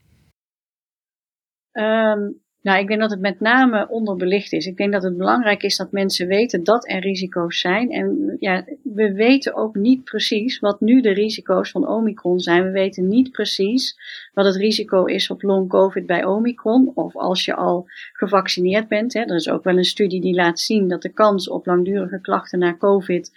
[1.71, 4.65] Um, nou, ik denk dat het met name onderbelicht is.
[4.65, 7.91] Ik denk dat het belangrijk is dat mensen weten dat er risico's zijn.
[7.91, 12.63] En ja, we weten ook niet precies wat nu de risico's van Omicron zijn.
[12.63, 13.97] We weten niet precies
[14.33, 16.91] wat het risico is op long COVID bij Omicron.
[16.95, 19.13] Of als je al gevaccineerd bent.
[19.13, 19.19] Hè.
[19.19, 22.59] Er is ook wel een studie die laat zien dat de kans op langdurige klachten
[22.59, 23.31] na COVID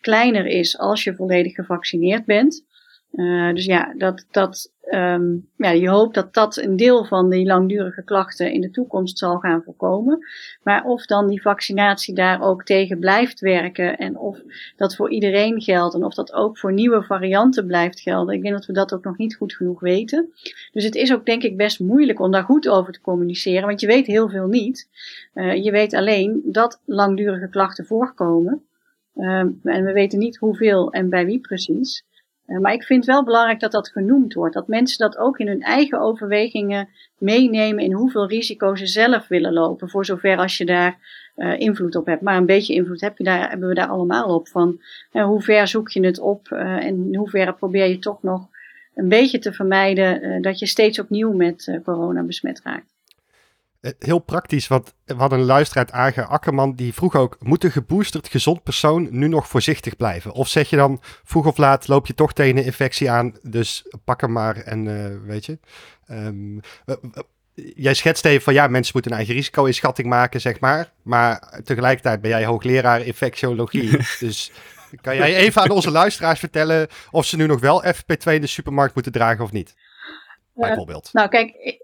[0.00, 2.64] kleiner is als je volledig gevaccineerd bent.
[3.12, 7.46] Uh, dus ja, dat, dat, um, ja, je hoopt dat dat een deel van die
[7.46, 10.26] langdurige klachten in de toekomst zal gaan voorkomen.
[10.62, 14.42] Maar of dan die vaccinatie daar ook tegen blijft werken en of
[14.76, 18.54] dat voor iedereen geldt en of dat ook voor nieuwe varianten blijft gelden, ik denk
[18.54, 20.32] dat we dat ook nog niet goed genoeg weten.
[20.72, 23.80] Dus het is ook denk ik best moeilijk om daar goed over te communiceren, want
[23.80, 24.88] je weet heel veel niet.
[25.34, 28.62] Uh, je weet alleen dat langdurige klachten voorkomen.
[29.16, 32.04] Um, en we weten niet hoeveel en bij wie precies.
[32.46, 34.54] Uh, maar ik vind wel belangrijk dat dat genoemd wordt.
[34.54, 36.88] Dat mensen dat ook in hun eigen overwegingen
[37.18, 39.88] meenemen in hoeveel risico ze zelf willen lopen.
[39.88, 40.98] Voor zover als je daar
[41.36, 42.22] uh, invloed op hebt.
[42.22, 44.48] Maar een beetje invloed heb je daar, hebben we daar allemaal op.
[44.48, 44.80] Van
[45.12, 48.48] uh, hoe ver zoek je het op en in hoeverre probeer je toch nog
[48.94, 52.92] een beetje te vermijden dat je steeds opnieuw met corona besmet raakt.
[53.82, 57.64] Eh, heel praktisch, want we hadden een luisteraar uit Ager Akkerman die vroeg ook, moet
[57.64, 60.32] een geboosterd gezond persoon nu nog voorzichtig blijven?
[60.32, 63.86] Of zeg je dan, vroeg of laat loop je toch tegen een infectie aan, dus
[64.04, 65.58] pak hem maar en uh, weet je.
[66.10, 66.60] Um,
[67.74, 70.92] jij schetst even van ja, mensen moeten een eigen risico-inschatting maken, zeg maar.
[71.02, 74.52] Maar tegelijkertijd ben jij hoogleraar infectiologie, dus...
[75.00, 78.46] Kan jij even aan onze luisteraars vertellen of ze nu nog wel FP2 in de
[78.46, 79.74] supermarkt moeten dragen of niet?
[80.54, 81.06] Bijvoorbeeld.
[81.06, 81.78] Uh, nou, kijk,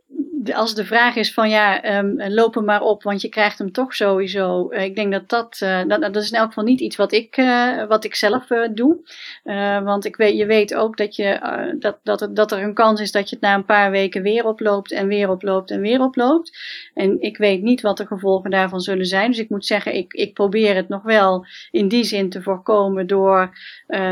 [0.54, 3.72] als de vraag is van ja, um, loop hem maar op, want je krijgt hem
[3.72, 4.72] toch sowieso.
[4.72, 7.12] Uh, ik denk dat dat, uh, dat, dat is in elk geval niet iets wat
[7.12, 8.98] ik, uh, wat ik zelf doe.
[9.84, 11.38] want ik weet, je weet ook dat, je,
[11.78, 14.22] dat, dat, er, dat er een kans is dat je het na een paar weken
[14.22, 16.58] weer oploopt en weer oploopt en weer oploopt.
[16.94, 19.30] En ik weet niet wat de gevolgen daarvan zullen zijn.
[19.30, 23.06] Dus ik moet zeggen, ik, ik probeer het nog wel in die zin te voorkomen
[23.06, 23.50] door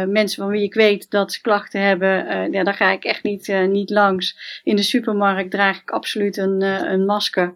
[0.07, 2.53] mensen van wie ik weet dat ze klachten hebben.
[2.53, 4.61] ja, daar ga ik echt niet, niet langs.
[4.64, 7.55] In de supermarkt draag ik absoluut absoluut een, uh, een masker.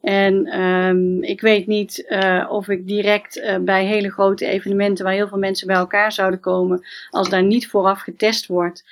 [0.00, 5.14] En um, ik weet niet uh, of ik direct uh, bij hele grote evenementen waar
[5.14, 8.84] heel veel mensen bij elkaar zouden komen, als daar niet vooraf getest wordt,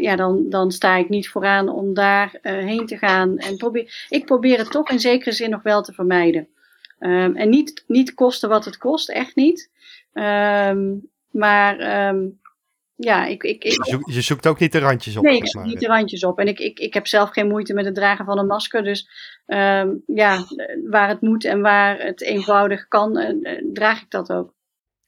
[0.00, 3.38] ja, dan, dan sta ik niet vooraan om daar heen te gaan.
[3.38, 6.48] En probeer, ik probeer het toch in zekere zin nog wel te vermijden.
[7.00, 9.70] Um, en niet, niet kosten wat het kost, echt niet.
[10.12, 11.78] Um, maar
[12.96, 15.24] Ja, ik, ik, ik, Je, zoekt, je zoekt ook niet de randjes op.
[15.24, 15.70] Nee, ik zoek maar.
[15.70, 16.38] niet de randjes op.
[16.38, 18.82] En ik, ik, ik heb zelf geen moeite met het dragen van een masker.
[18.82, 19.08] Dus
[19.46, 20.44] ehm, ja,
[20.90, 24.54] waar het moet en waar het eenvoudig kan, eh, eh, draag ik dat ook.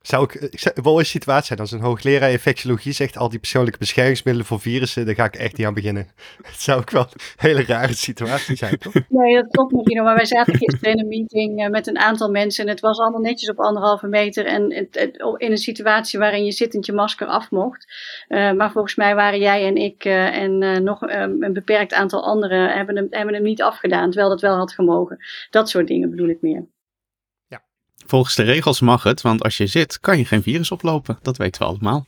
[0.06, 3.38] Zou ik, ik zou, wel een situatie zijn als een hoogleraar infectiologie zegt al die
[3.38, 6.06] persoonlijke beschermingsmiddelen voor virussen, daar ga ik echt niet aan beginnen.
[6.52, 8.92] Het zou ook wel een hele rare situatie zijn, toch?
[9.08, 10.02] Nee, dat klopt Marino.
[10.02, 12.64] Maar wij zaten gisteren in een meeting eh, met een aantal mensen.
[12.64, 14.46] En het was allemaal netjes op anderhalve meter.
[14.46, 14.70] En
[15.36, 17.86] in een situatie waarin je zittend je masker af mocht.
[18.28, 21.92] Eh, maar volgens mij waren jij en ik eh, en eh, nog eh, een beperkt
[21.92, 24.10] aantal anderen hebben hem, hebben hem niet afgedaan.
[24.10, 25.18] Terwijl dat wel had gemogen.
[25.50, 26.66] Dat soort dingen bedoel ik meer.
[28.06, 31.18] Volgens de regels mag het, want als je zit, kan je geen virus oplopen.
[31.22, 32.06] Dat weten we allemaal.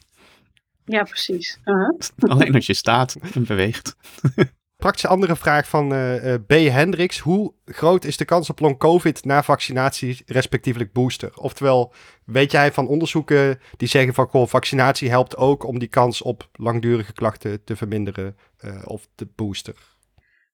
[0.85, 1.59] Ja, precies.
[1.65, 1.95] Aha.
[2.33, 3.97] Alleen als je staat en beweegt.
[4.77, 6.51] Praktische andere vraag van eh, eh, B.
[6.51, 7.19] Hendricks.
[7.19, 11.31] Hoe groot is de kans op long-covid na vaccinatie, respectievelijk booster?
[11.35, 11.93] Oftewel,
[12.25, 16.49] weet jij van onderzoeken die zeggen van goh, vaccinatie helpt ook om die kans op
[16.53, 19.75] langdurige klachten te verminderen eh, of de booster?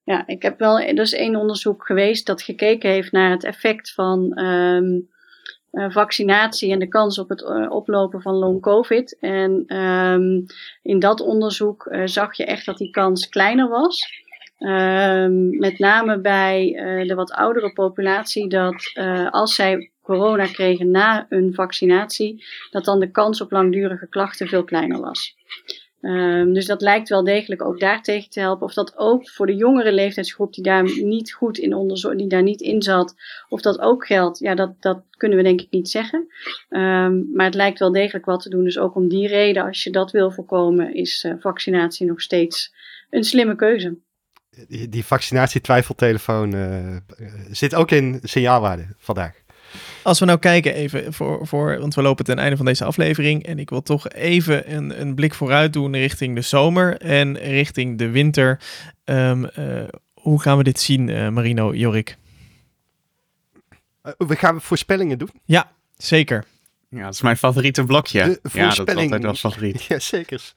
[0.03, 3.93] Ja, ik heb wel, er is één onderzoek geweest dat gekeken heeft naar het effect
[3.93, 5.13] van ehm, eh,
[5.75, 9.17] vaccinatie en de kans op het eh, oplopen van long covid.
[9.19, 10.41] En ehm,
[10.81, 14.23] in dat onderzoek eh, zag je echt dat die kans kleiner was.
[14.57, 20.91] Ehm, met name bij eh, de wat oudere populatie, dat eh, als zij corona kregen
[20.91, 25.35] na een vaccinatie, dat dan de kans op langdurige klachten veel kleiner was.
[26.05, 28.65] Ehm, dus dat lijkt wel degelijk ook daartegen te helpen.
[28.65, 32.43] Of dat ook voor de jongere leeftijdsgroep die daar niet goed in onderzoek, die daar
[32.43, 33.15] niet in zat,
[33.49, 36.27] of dat ook geldt, ja, dat, dat kunnen we denk ik niet zeggen.
[36.69, 38.63] Ehm, maar het lijkt wel degelijk wat te doen.
[38.63, 42.73] Dus ook om die reden, als je dat wil voorkomen, is eh, vaccinatie nog steeds
[43.09, 43.97] een slimme keuze.
[44.89, 46.95] Die, vaccinatietwijfeltelefoon eh,
[47.51, 49.43] zit ook in signaalwaarde vandaag.
[50.03, 53.43] Als we nou kijken even voor, voor, want we lopen ten einde van deze aflevering.
[53.45, 57.97] En ik wil toch even een, een blik vooruit doen richting de zomer en richting
[57.97, 58.59] de winter.
[59.03, 62.17] Ehm, eh, hoe gaan we dit zien, eh, Marino, Jorik?
[64.01, 65.29] Eh, we gaan voorspellingen doen.
[65.45, 66.43] Ja, zeker.
[66.89, 68.23] Ja, dat is mijn favoriete blokje.
[68.23, 69.83] De ja, dat is altijd wel favoriet.
[69.87, 70.53] Ja, zeker.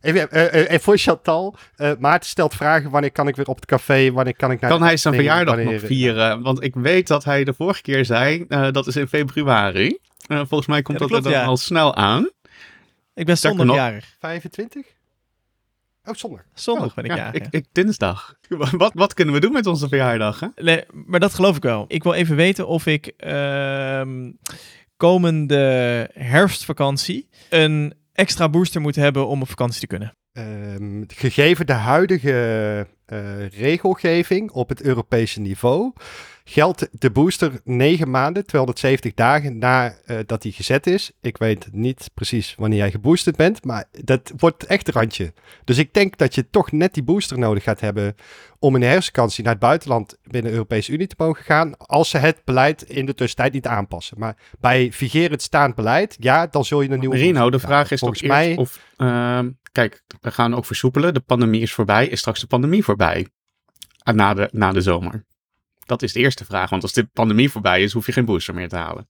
[0.00, 3.56] Even, eh, eh, en voor Chantal, eh, Maarten stelt vragen wanneer kan ik weer op
[3.56, 6.42] het café, wanneer kan ik naar Kan hij zijn verjaardag wanneer- nog vieren?
[6.42, 9.98] Want ik weet dat hij de vorige keer zei, eh, dat is in februari.
[10.26, 11.46] Eh, volgens mij komt Ja, dat, dat klopt, er dan ja.
[11.46, 12.30] al snel aan.
[13.14, 14.16] Ik ben zondagjarig.
[14.18, 14.86] 25?
[16.04, 16.40] Oh, zondag.
[16.54, 17.46] Zondag Oh, ben ik ja, jarig.
[17.50, 18.34] ik, dinsdag.
[18.48, 20.40] Wat, wat kunnen we doen met onze verjaardag?
[20.40, 20.46] Hè?
[20.56, 21.84] Nee, maar dat geloof ik wel.
[21.88, 24.30] Ik wil even weten of ik ehm,
[24.96, 30.14] komende herfstvakantie een extra booster moet hebben om op vakantie te kunnen.
[30.32, 35.92] Ehm, gegeven de huidige eh, regelgeving op het Europese niveau,
[36.50, 41.12] geldt de booster 9 maanden, 270 dagen nadat dat die gezet is.
[41.20, 45.32] Ik weet niet precies wanneer jij geboosterd bent, maar dat wordt echt een randje.
[45.64, 48.14] Dus ik denk dat je toch net die booster nodig gaat hebben
[48.58, 52.10] om in de herfstvakantie naar het buitenland binnen de Europese Unie te mogen gaan, als
[52.10, 54.18] ze het beleid in de tussentijd niet aanpassen.
[54.18, 57.90] Maar bij vigerend staand beleid, ja, dan zul je een nieuwe Rino, booster de vraag
[57.90, 58.80] is Volgens mij, of...
[58.96, 61.14] ehm, kijk, we gaan ook versoepelen.
[61.14, 62.06] De pandemie is voorbij.
[62.06, 63.26] Is straks de pandemie voorbij?
[64.02, 65.24] Ah, na, de, na de zomer.
[65.90, 66.70] Dat is de eerste vraag.
[66.70, 69.08] Want als de pandemie voorbij is, hoef je geen booster meer te halen.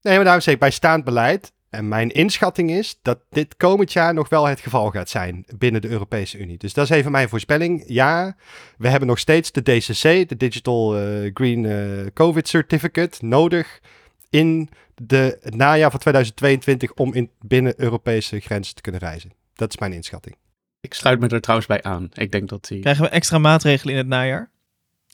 [0.00, 1.52] Nee, maar daarom zeg ik bij staand beleid.
[1.70, 5.80] En mijn inschatting is dat dit komend jaar nog wel het geval gaat zijn binnen
[5.80, 6.58] de Europese Unie.
[6.58, 7.84] Dus dat is even mijn voorspelling.
[7.86, 8.36] Ja,
[8.78, 13.80] we hebben nog steeds de DCC, de Digital eh, Green eh, COVID Certificate, nodig
[14.30, 19.32] in de, het najaar van 2022 om in, binnen Europese grenzen te kunnen reizen.
[19.54, 20.36] Dat is mijn inschatting.
[20.80, 22.08] Ik sluit me er trouwens bij aan.
[22.12, 22.80] Ik denk dat die...
[22.80, 24.50] Krijgen we extra maatregelen in het najaar?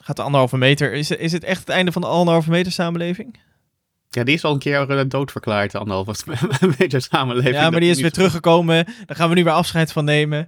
[0.05, 0.93] Gaat de anderhalve meter?
[0.93, 3.39] Is, is het echt het einde van de anderhalve meter samenleving?
[4.09, 6.13] Ja, die is al een keer uh, doodverklaard, de anderhalve
[6.79, 7.55] meter samenleving.
[7.55, 8.85] Ja, maar die is weer teruggekomen.
[9.05, 10.47] Daar gaan we nu weer afscheid van nemen.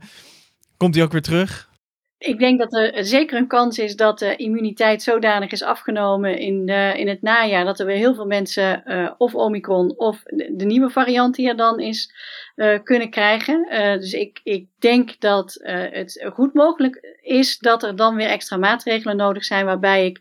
[0.78, 1.70] Komt die ook weer terug?
[2.18, 6.66] Ik denk dat er zeker een kans is dat de immuniteit zodanig is afgenomen in,
[6.66, 7.66] de, in het najaar.
[7.66, 11.58] Dat er weer heel veel mensen uh, of Omicron of de, nieuwe variant die er
[11.58, 12.14] dan is
[12.56, 13.68] uh, kunnen krijgen.
[14.00, 19.18] Dus ik, ik denk dat het goed mogelijk is dat er dan weer extra maatregelen
[19.18, 19.66] nodig zijn.
[19.66, 20.20] Waarbij ik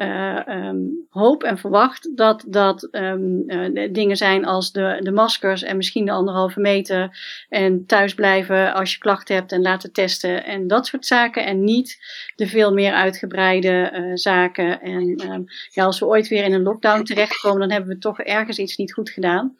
[0.00, 5.62] uh, um, hoop en verwacht dat dat um, uh, dingen zijn als de, de maskers
[5.62, 10.44] en misschien de anderhalve meter en thuis blijven als je klachten hebt en laten testen
[10.44, 11.98] en dat soort zaken en niet
[12.36, 14.80] de veel meer uitgebreide uh, zaken.
[14.80, 18.20] En um, ja, als we ooit weer in een lockdown terechtkomen dan hebben we toch
[18.20, 19.56] ergens iets niet goed gedaan.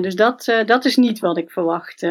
[0.00, 2.06] Dus dat, dat is niet wat ik verwacht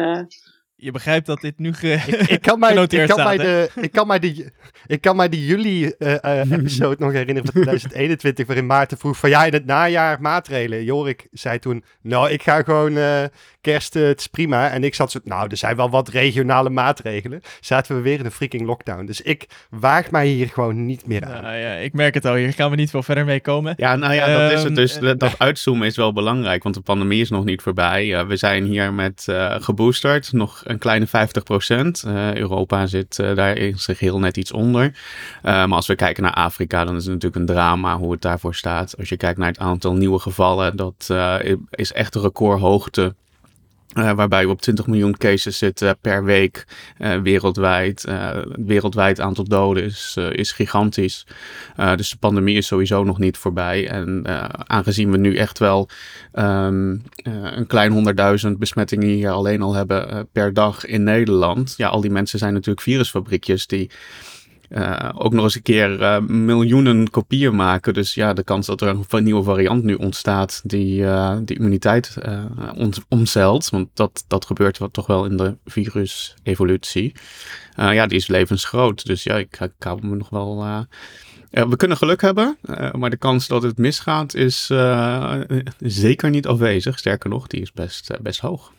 [0.80, 3.70] je begrijpt dat dit nu ge ik, ik, kan mij, ik, kan staat, mij de,
[3.80, 4.52] ik, kan mij de,
[4.86, 9.44] ik kan mij die juli-episode uh, nog herinneren van 2021, waarin Maarten vroeg van ja,
[9.44, 10.84] in het najaar maatregelen.
[10.84, 13.24] Jorik zei toen, nou, ik ga gewoon, uh,
[13.60, 14.70] kerst, uh, het is prima.
[14.70, 17.40] En ik zat zo, nou, er zijn wel wat regionale maatregelen.
[17.60, 19.04] Zaten we weer in een freaking lockdown.
[19.04, 21.42] Dus ik waag mij hier gewoon niet meer aan.
[21.42, 23.74] Nou, ja, ik merk het al, hier gaan we niet veel verder mee komen.
[23.76, 24.66] Ja, nou ja, dat is het.
[24.66, 28.26] Ehm, dus dat uitzoomen is wel belangrijk, want de pandemie is nog niet voorbij.
[28.26, 29.24] we zijn hier met
[29.58, 32.04] geboosterd, nog een kleine 50 procent.
[32.34, 34.92] Europa zit daar in zich heel net iets onder.
[35.42, 38.54] maar als we kijken naar Afrika, dan is het natuurlijk een drama hoe het daarvoor
[38.54, 38.98] staat.
[38.98, 41.34] Als je kijkt naar het aantal nieuwe gevallen, dat uh,
[41.70, 43.14] is echt een recordhoogte.
[43.94, 46.66] Uh, waarbij we op 20 miljoen cases zitten per week
[46.98, 48.02] uh, wereldwijd.
[48.02, 51.26] het wereldwijd aantal doden is, is gigantisch.
[51.96, 53.88] dus de pandemie is sowieso nog niet voorbij.
[53.88, 54.24] En
[54.66, 55.88] aangezien we nu echt wel
[56.32, 61.74] um, een klein honderdduizend besmettingen hier alleen al hebben per dag in Nederland.
[61.76, 63.90] Ja, al die mensen zijn natuurlijk virusfabriekjes die
[64.70, 67.94] uh, ook nog eens een keer uh, miljoenen kopieën maken.
[67.94, 72.16] Dus ja, de kans dat er een nieuwe variant nu ontstaat die uh, die immuniteit
[73.08, 77.12] omzeilt, want dat, dat gebeurt wat toch wel in de virusevolutie,
[77.76, 79.06] ja, die is levensgroot.
[79.06, 80.86] Dus ja, ik, ik hou me nog wel...
[81.50, 82.56] we kunnen geluk hebben,
[82.92, 84.70] maar de kans dat het misgaat is
[85.78, 86.98] zeker niet afwezig.
[86.98, 88.72] Sterker nog, die is best, best hoog.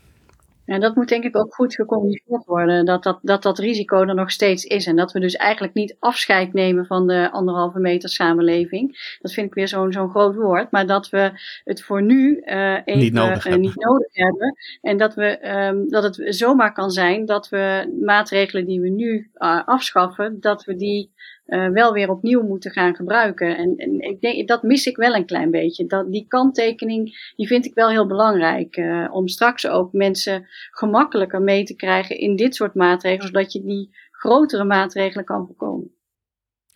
[0.66, 4.16] En dat moet denk ik ook goed gecommuniceerd worden, dat dat, dat dat risico er
[4.16, 4.86] nog steeds is.
[4.86, 9.18] En dat we dus eigenlijk niet afscheid nemen van de anderhalve meter samenleving.
[9.22, 10.72] Dat vind ik weer zo'n zo'n groot woord.
[10.72, 11.32] Maar dat we
[11.64, 14.56] het voor nu uh, even niet nodig, uh, niet nodig, hebben.
[14.82, 19.30] En dat, we, um, dat het zomaar kan zijn dat we maatregelen die we nu
[19.38, 21.12] uh, afschaffen, dat we die
[21.46, 23.58] uh, wel weer opnieuw moeten gaan gebruiken.
[23.58, 25.86] En, en, ik denk, dat mis ik wel een klein beetje.
[25.86, 28.78] Dat, die kanttekening, die vind ik wel heel belangrijk.
[28.78, 33.62] Uh, om straks ook mensen gemakkelijker mee te krijgen in dit soort maatregelen, zodat je
[33.62, 35.96] die grotere maatregelen kan voorkomen.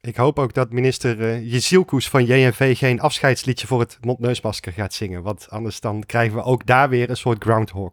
[0.02, 4.94] Ik hoop ook dat minister uh, Jezielkoes van JNV geen afscheidsliedje voor het mondneusmasker gaat
[4.94, 5.24] zingen.
[5.24, 7.92] Want anders dan krijgen we ook daar weer een soort Groundhog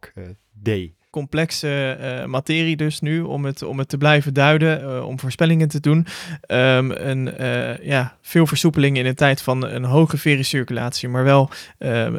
[0.53, 5.19] Day complexe uh, materie dus nu om het, om het te blijven duiden, uh, om
[5.19, 6.07] voorspellingen te doen.
[6.47, 11.51] Um, een, uh, ja, veel versoepeling in een tijd van een hoge viruscirculatie, maar wel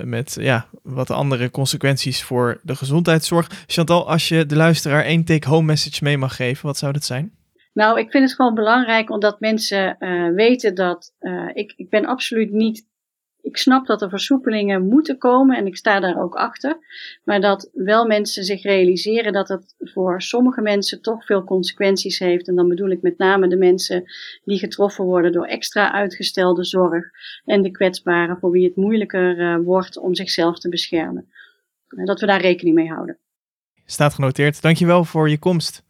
[0.04, 3.64] met ja, wat andere consequenties voor de gezondheidszorg.
[3.68, 7.32] Chantal, als je de luisteraar één take-home message mee mag geven, wat zou dat zijn?
[7.74, 9.98] Nou, ik vind het gewoon belangrijk omdat mensen
[10.36, 11.14] weten dat
[11.54, 12.92] ik, ik ben absoluut niet
[13.44, 16.78] ik snap dat er versoepelingen moeten komen en ik sta daar ook achter.
[17.24, 22.48] Maar dat wel mensen zich realiseren dat het voor sommige mensen toch veel consequenties heeft.
[22.48, 24.04] En dan bedoel ik met name de mensen
[24.44, 27.06] die getroffen worden door extra uitgestelde zorg.
[27.46, 31.32] En de kwetsbaren voor wie het moeilijker uh, wordt om zichzelf te beschermen.
[31.88, 33.18] En dat we daar rekening mee houden.
[33.86, 34.62] Staat genoteerd.
[34.62, 35.84] Dankjewel voor je komst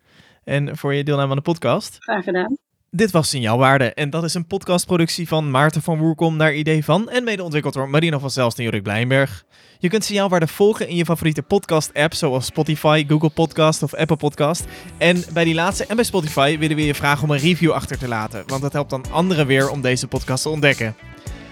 [0.43, 1.95] en voor je deelname aan de podcast.
[1.99, 2.62] Graag gedaan.
[2.95, 7.09] Dit was Signaalwaarde en dat is een podcastproductie van Maarten van Woerkom naar idee van
[7.09, 9.45] en mede ontwikkeld door Marina van Zelst en Jorik Blijnberg.
[9.79, 14.65] Je kunt Signaalwaarde volgen in je favoriete podcast-app zoals Spotify, Google Podcast of Apple Podcast.
[14.97, 17.97] En bij die laatste en bij Spotify willen we je vragen om een review achter
[17.97, 20.95] te laten, want dat helpt dan anderen weer om deze podcast te ontdekken.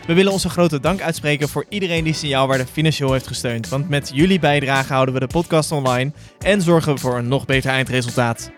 [0.07, 4.11] We willen onze grote dank uitspreken voor iedereen die Signaalwaarde financieel heeft gesteund, want met
[4.13, 8.51] jullie bijdrage houden we de podcast online en zorgen we voor een nog beter eindresultaat.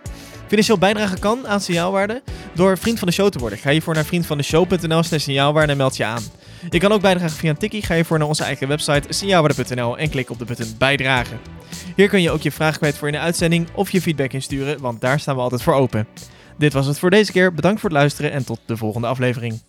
[0.53, 2.21] Financieel bijdragen kan aan signaalwaarde
[2.53, 3.59] door vriend van de show te worden.
[3.59, 6.23] Ga je voor naar vriendvandeshow.nl slash signaalwaarde en meld je aan.
[6.69, 7.81] Je kan ook bijdragen via een tikkie.
[7.81, 11.39] Ga je voor naar onze eigen website signaalwaarde.nl en klik op de button bijdragen.
[11.95, 14.79] Hier kun je ook je vraag kwijt voor in de uitzending of je feedback insturen,
[14.81, 16.07] want daar staan we altijd voor open.
[16.57, 17.53] Dit was het voor deze keer.
[17.53, 19.61] Bedankt voor het luisteren en tot de volgende aflevering.